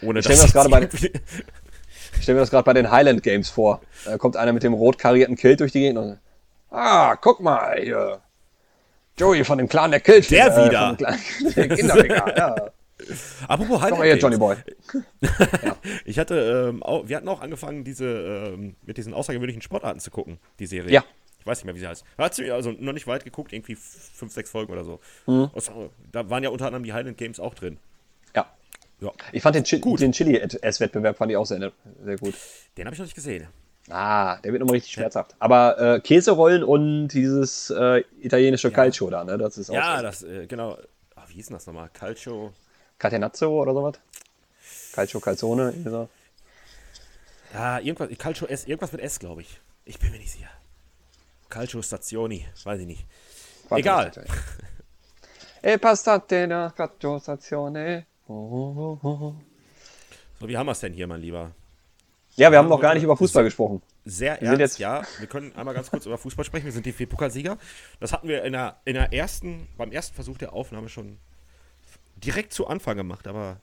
[0.00, 0.88] Ohne ich stelle mir das gerade bei,
[2.20, 3.82] stell mir das gerade bei den Highland Games vor.
[4.04, 6.18] Da kommt einer mit dem rot karierten Kill durch die Gegend und
[6.70, 8.20] Ah, guck mal hier.
[9.18, 10.22] Joey von dem Clan der Kill.
[10.22, 10.96] Der äh, wieder.
[11.54, 12.54] der Kinderficker, ja.
[13.48, 14.56] Apropos Highlight Komm hier, Johnny Boy.
[16.04, 18.06] Ich hatte, ähm, auch, wir hatten auch angefangen, diese,
[18.54, 20.92] ähm, mit diesen außergewöhnlichen Sportarten zu gucken, die Serie.
[20.92, 21.04] Ja.
[21.40, 22.04] Ich weiß nicht mehr, wie sie heißt.
[22.18, 25.00] Hat sie also noch nicht weit geguckt, irgendwie fünf, sechs Folgen oder so.
[25.26, 25.50] Mhm.
[26.12, 27.78] Da waren ja unter anderem die Highland Games auch drin.
[28.34, 28.46] Ja.
[29.00, 29.10] ja.
[29.32, 30.00] Ich fand den, Chi gut.
[30.00, 31.72] den Chili-Ess-Wettbewerb fand ich auch sehr,
[32.04, 32.34] sehr gut.
[32.76, 33.48] Den habe ich noch nicht gesehen.
[33.90, 35.34] Ah, der wird nochmal richtig schmerzhaft.
[35.40, 38.74] Aber äh, Käserollen und dieses äh, italienische ja.
[38.74, 39.36] Calcio da, ne?
[39.38, 40.78] Das ist auch ja, das, äh, genau.
[41.16, 41.90] Ach, wie hieß denn das nochmal?
[41.92, 42.52] Calcio.
[43.02, 43.94] Catenazzo oder sowas?
[44.92, 46.08] Calcio, Calzone, so.
[47.52, 49.60] Ja, irgendwas, Calcio S, irgendwas mit S, glaube ich.
[49.84, 50.50] Ich bin mir nicht sicher.
[51.48, 53.04] Calcio Stazioni, weiß ich nicht.
[53.68, 54.12] Warte, Egal.
[55.64, 58.06] E passate la Calcio Stazione.
[58.28, 59.34] Oh, oh, oh.
[60.38, 61.50] So, wie haben wir es denn hier, mein Lieber?
[62.36, 63.82] Ja, wir haben noch gar nicht über Fußball gesprochen.
[64.04, 65.02] Sehr wir ernst, jetzt ja.
[65.18, 66.66] Wir können einmal ganz kurz über Fußball sprechen.
[66.66, 67.58] Wir sind DFB-Pokalsieger.
[67.98, 71.18] Das hatten wir in der, in der ersten, beim ersten Versuch der Aufnahme schon
[72.24, 73.58] direkt zu Anfang gemacht, aber.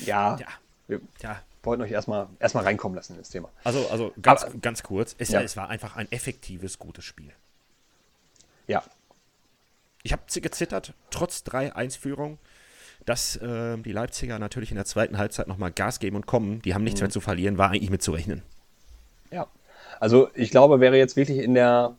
[0.00, 0.36] Ja.
[0.38, 0.46] Ja.
[0.86, 1.42] Wir ja.
[1.62, 3.50] wollten euch erstmal, erstmal reinkommen lassen in das Thema.
[3.64, 5.14] Also, also ganz, aber, ganz kurz.
[5.18, 5.40] Es, ja.
[5.42, 7.32] es war einfach ein effektives, gutes Spiel.
[8.66, 8.82] Ja.
[10.02, 12.38] Ich habe gezittert, trotz 3-1-Führung
[13.08, 16.74] dass äh, die Leipziger natürlich in der zweiten Halbzeit nochmal Gas geben und kommen, die
[16.74, 17.06] haben nichts mhm.
[17.06, 18.42] mehr zu verlieren, war eigentlich mitzurechnen.
[19.30, 19.46] Ja,
[19.98, 21.96] also ich glaube, wäre jetzt wirklich in der,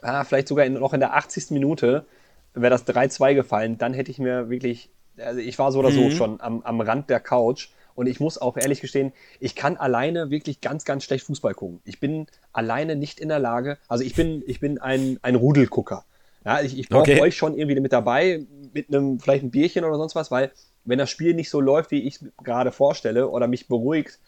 [0.00, 1.50] ah, vielleicht sogar in, noch in der 80.
[1.50, 2.06] Minute,
[2.54, 6.02] wäre das 3-2 gefallen, dann hätte ich mir wirklich, also ich war so oder so
[6.02, 6.10] mhm.
[6.10, 10.30] schon am, am Rand der Couch und ich muss auch ehrlich gestehen, ich kann alleine
[10.30, 11.80] wirklich ganz, ganz schlecht Fußball gucken.
[11.84, 16.04] Ich bin alleine nicht in der Lage, also ich bin, ich bin ein, ein Rudelgucker.
[16.44, 17.20] Ja, ich, ich brauche okay.
[17.20, 20.50] euch schon irgendwie mit dabei, mit einem, vielleicht ein Bierchen oder sonst was, weil
[20.84, 24.18] wenn das Spiel nicht so läuft, wie ich es gerade vorstelle oder mich beruhigt,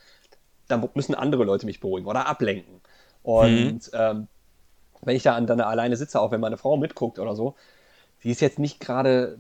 [0.69, 2.81] dann müssen andere Leute mich beruhigen oder ablenken.
[3.23, 3.99] Und mhm.
[3.99, 4.29] ähm,
[5.03, 7.55] wenn ich da dann alleine sitze, auch wenn meine Frau mitguckt oder so,
[8.23, 9.39] die ist jetzt nicht gerade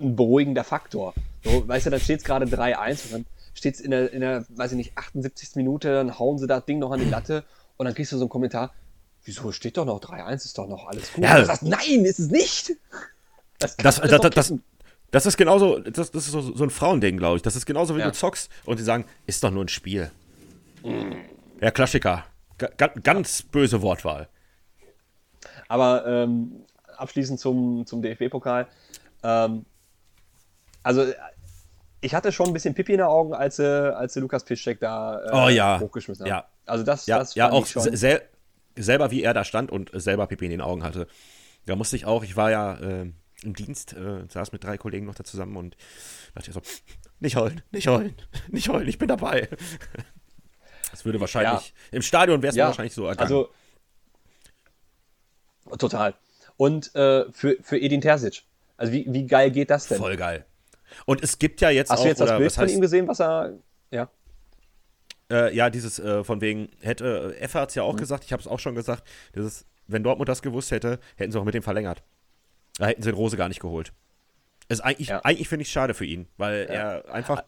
[0.00, 1.14] ein beruhigender Faktor.
[1.44, 4.20] So, weißt du, dann steht es gerade 3-1 und dann steht es in der, in
[4.20, 5.56] der, weiß ich nicht, 78.
[5.56, 7.44] Minute, dann hauen sie das Ding noch an die Latte
[7.76, 8.72] und dann kriegst du so einen Kommentar,
[9.24, 11.24] wieso steht doch noch 3-1, ist doch noch alles gut.
[11.24, 11.38] Ja.
[11.38, 12.72] Du sagst, nein, ist es nicht.
[13.58, 14.54] Das, das, das, das,
[15.10, 17.42] das, ist genauso, das, das ist so, so ein Frauending, glaube ich.
[17.42, 18.06] Das ist genauso, wie ja.
[18.06, 20.10] du zockst und die sagen, ist doch nur ein Spiel.
[20.82, 21.12] Mm.
[21.60, 22.24] Ja, Klassiker.
[22.58, 22.66] G
[23.02, 24.28] ganz böse Wortwahl.
[25.68, 26.64] Aber ähm,
[26.96, 28.66] abschließend zum, zum DFB-Pokal.
[29.22, 29.64] Ähm,
[30.88, 31.04] also
[32.00, 35.20] ich hatte schon ein bisschen Pipi in den Augen, als, äh, als Lukas Piszczek da
[35.22, 35.78] äh, oh, ja.
[35.80, 36.30] hochgeschmissen hat.
[36.30, 36.48] Ja.
[36.64, 38.22] Also das, ja, das ja auch sel
[38.74, 41.08] selber, wie er da stand und selber Pipi in den Augen hatte.
[41.66, 43.12] Da musste ich auch, ich war ja äh,
[43.42, 45.76] im Dienst, äh, saß mit drei Kollegen noch da zusammen und
[46.34, 46.62] dachte so,
[47.20, 48.14] nicht heulen, nicht heulen,
[48.48, 49.48] nicht heulen, ich bin dabei.
[50.90, 51.96] Das würde wahrscheinlich, ja.
[51.98, 53.30] im Stadion wäre es ja, wahrscheinlich so ergangen.
[53.30, 53.50] Also,
[55.76, 56.14] total.
[56.56, 58.44] Und äh, für, für Edin Terzic,
[58.78, 59.98] also wie, wie geil geht das denn?
[59.98, 60.46] Voll geil.
[61.06, 63.20] Und es gibt ja jetzt Hast auch, du jetzt das Bild von ihm gesehen, was
[63.20, 63.54] er,
[63.90, 64.08] ja?
[65.30, 67.98] Äh, ja, dieses äh, von wegen, hätte, äh, Effe hat es ja auch mhm.
[67.98, 71.38] gesagt, ich habe es auch schon gesagt, dieses, wenn Dortmund das gewusst hätte, hätten sie
[71.38, 72.02] auch mit dem verlängert.
[72.78, 73.92] Da hätten sie den Rose gar nicht geholt.
[74.68, 75.20] Ist eigentlich, ja.
[75.24, 76.74] eigentlich finde ich es schade für ihn, weil ja.
[76.74, 77.42] er einfach,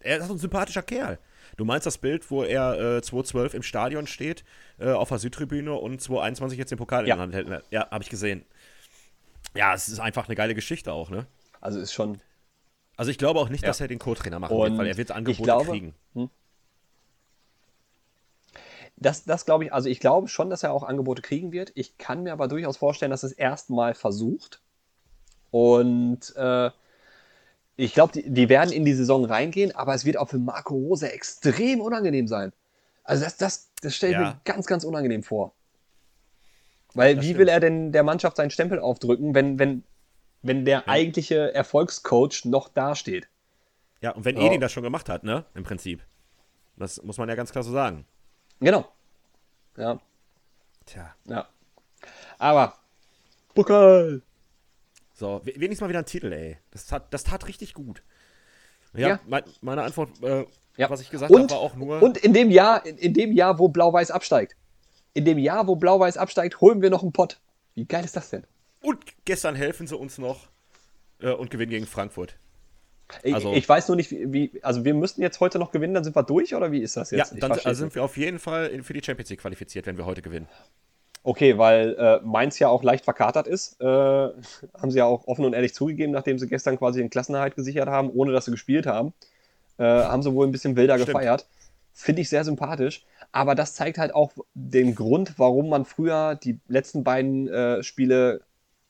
[0.00, 1.18] er ist ein sympathischer Kerl.
[1.56, 4.44] Du meinst das Bild, wo er äh, 2012 im Stadion steht,
[4.78, 7.14] äh, auf der Südtribüne und 2021 jetzt den Pokal ja.
[7.14, 7.64] in der Hand hält?
[7.70, 8.44] Ja, habe ich gesehen.
[9.54, 11.26] Ja, es ist einfach eine geile Geschichte auch, ne?
[11.60, 12.20] Also ist schon,
[12.96, 13.68] also ich glaube auch nicht, ja.
[13.68, 15.94] dass er den Co-Trainer machen und wird, weil er wird Angebote glaube, kriegen.
[16.14, 16.30] Hm?
[18.96, 21.72] Das, das glaube ich, also ich glaube schon, dass er auch Angebote kriegen wird.
[21.74, 24.60] Ich kann mir aber durchaus vorstellen, dass er es erstmal versucht.
[25.50, 26.70] Und äh,
[27.76, 30.74] ich glaube, die, die, werden in die Saison reingehen, aber es wird auch für Marco
[30.74, 32.52] Rose extrem unangenehm sein.
[33.04, 34.24] Also das, das, das stelle ich ja.
[34.30, 35.52] mir ganz, ganz unangenehm vor.
[36.94, 37.40] Weil das wie stimmt.
[37.40, 39.84] will er denn der Mannschaft seinen Stempel aufdrücken, wenn, wenn
[40.46, 40.88] wenn der ja.
[40.88, 43.28] eigentliche Erfolgscoach noch dasteht.
[44.00, 44.40] Ja, und wenn oh.
[44.40, 45.44] Edin das schon gemacht hat, ne?
[45.54, 46.02] Im Prinzip.
[46.76, 48.06] Das muss man ja ganz klar so sagen.
[48.60, 48.86] Genau.
[49.76, 50.00] Ja.
[50.84, 51.14] Tja.
[51.24, 51.48] Ja.
[52.38, 52.74] Aber,
[53.54, 54.22] Pokal.
[55.14, 56.58] So, wenigstens mal wieder ein Titel, ey.
[56.70, 58.02] Das tat, das tat richtig gut.
[58.92, 59.20] Ja, ja.
[59.26, 60.90] Mein, meine Antwort, äh, ja.
[60.90, 62.02] was ich gesagt habe, war auch nur.
[62.02, 64.56] Und in dem Jahr, in, in dem Jahr, wo Blau-Weiß absteigt,
[65.14, 67.40] in dem Jahr, wo Blau-Weiß absteigt, holen wir noch einen Pott.
[67.74, 68.46] Wie geil ist das denn?
[68.80, 70.48] Und gestern helfen sie uns noch
[71.20, 72.36] äh, und gewinnen gegen Frankfurt.
[73.24, 76.02] Also, ich, ich, weiß nur nicht, wie, also wir müssten jetzt heute noch gewinnen, dann
[76.02, 77.32] sind wir durch oder wie ist das jetzt?
[77.32, 80.06] Ja, dann also sind wir auf jeden Fall für die Champions League qualifiziert, wenn wir
[80.06, 80.48] heute gewinnen.
[81.22, 85.44] Okay, weil äh, Mainz ja auch leicht verkatert ist, äh, haben sie ja auch offen
[85.44, 88.86] und ehrlich zugegeben, nachdem sie gestern quasi den Klassenerhalt gesichert haben, ohne dass sie gespielt
[88.86, 89.12] haben.
[89.78, 91.08] Äh, haben sie wohl ein bisschen wilder Stimmt.
[91.08, 91.46] gefeiert.
[91.92, 93.04] Finde ich sehr sympathisch.
[93.32, 98.42] Aber das zeigt halt auch den Grund, warum man früher die letzten beiden äh, Spiele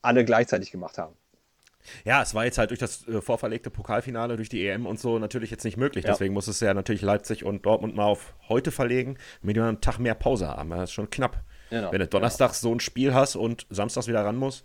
[0.07, 1.15] alle gleichzeitig gemacht haben.
[2.05, 5.19] Ja, es war jetzt halt durch das äh, vorverlegte Pokalfinale, durch die EM und so
[5.19, 6.05] natürlich jetzt nicht möglich.
[6.05, 6.13] Ja.
[6.13, 9.81] Deswegen muss es ja natürlich Leipzig und Dortmund mal auf heute verlegen, damit wir einen
[9.81, 10.71] Tag mehr Pause haben.
[10.71, 11.43] Das ist schon knapp.
[11.71, 11.93] Genau.
[11.93, 12.71] Wenn du donnerstags genau.
[12.71, 14.65] so ein Spiel hast und samstags wieder ran musst.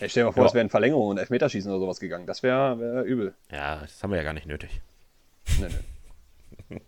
[0.00, 0.48] Ich stell dir mal vor, ja.
[0.48, 2.26] es wäre in Verlängerung und Elfmeterschießen oder sowas gegangen.
[2.26, 3.34] Das wäre wär übel.
[3.50, 4.80] Ja, das haben wir ja gar nicht nötig.
[5.58, 5.68] Nee,
[6.70, 6.80] nee.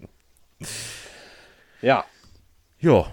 [1.83, 2.05] ja.
[2.81, 3.07] Ja.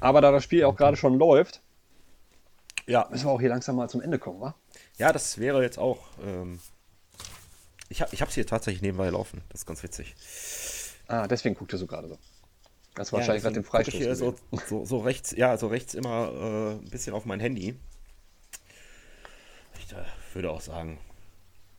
[0.00, 1.60] Aber da das Spiel auch gerade schon läuft,
[2.88, 3.08] ja.
[3.10, 4.54] Müssen wir auch hier langsam mal zum Ende kommen, wa?
[4.96, 6.00] Ja, das wäre jetzt auch.
[6.24, 6.58] Ähm,
[7.88, 9.42] ich habe es hier tatsächlich nebenbei laufen.
[9.48, 10.14] Das ist ganz witzig.
[11.06, 12.18] Ah, deswegen guckt er so gerade so.
[12.94, 13.94] Das war ja, wahrscheinlich gerade den Freistoß.
[13.94, 14.34] Ich hier so,
[14.68, 17.78] so, so, rechts, ja, so rechts immer äh, ein bisschen auf mein Handy.
[19.78, 20.98] Ich äh, würde auch sagen,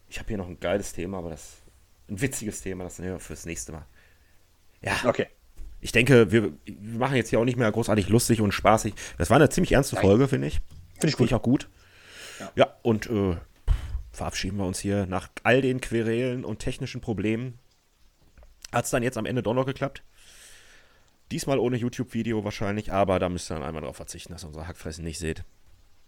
[0.08, 1.58] ich habe hier noch ein geiles Thema, aber das
[2.10, 3.86] ein witziges Thema, das nehmen wir fürs nächste Mal.
[4.82, 4.98] Ja.
[5.06, 5.28] Okay.
[5.82, 8.94] Ich denke, wir, wir machen jetzt hier auch nicht mehr großartig lustig und spaßig.
[9.18, 10.04] Das war eine ziemlich ernste Nein.
[10.04, 10.60] Folge, finde ich.
[11.00, 11.70] Finde ich, Find ich auch gut.
[12.40, 13.38] Ja, ja und äh,
[14.12, 17.58] verabschieden wir uns hier nach all den Querelen und technischen Problemen.
[18.72, 20.04] Hat es dann jetzt am Ende doch noch geklappt?
[21.32, 24.68] Diesmal ohne YouTube-Video wahrscheinlich, aber da müsst ihr dann einmal darauf verzichten, dass ihr unser
[24.68, 25.44] Hackfressen nicht seht.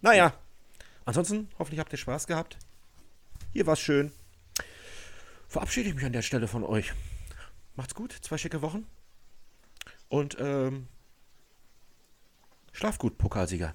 [0.01, 0.33] Naja,
[1.05, 2.57] ansonsten hoffentlich habt ihr Spaß gehabt.
[3.53, 4.11] Hier war es schön.
[5.47, 6.93] verabschiede ich mich an der Stelle von euch.
[7.75, 8.87] Macht's gut, zwei schicke Wochen.
[10.09, 10.87] Und ähm,
[12.73, 13.73] schlaf gut, Pokalsieger.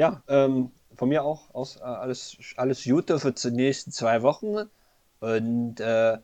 [0.00, 4.56] Ja, ähm, von mir auch aus äh, alles, alles Gute für die nächsten zwei Wochen.
[5.20, 6.16] Und äh,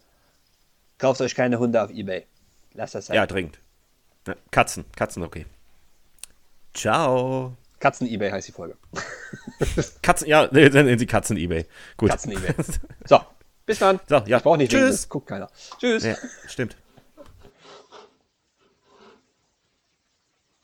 [0.96, 2.24] kauft euch keine Hunde auf Ebay.
[2.72, 3.16] Lasst das sein.
[3.16, 3.60] Ja, dringend.
[4.50, 5.44] Katzen, Katzen, okay.
[6.72, 7.52] Ciao.
[7.78, 8.78] Katzen-Ebay heißt die Folge.
[10.02, 11.66] Katzen, ja, nennen Sie Katzen-Ebay.
[11.98, 12.08] Gut.
[12.08, 12.54] Katzen-Ebay.
[13.04, 13.20] So,
[13.66, 14.00] bis dann.
[14.08, 14.38] So, ja.
[14.38, 14.90] Ich brauche nicht Tschüss.
[14.90, 15.50] Lesen, guckt keiner.
[15.78, 16.02] Tschüss.
[16.02, 16.16] Ja,
[16.46, 16.78] stimmt.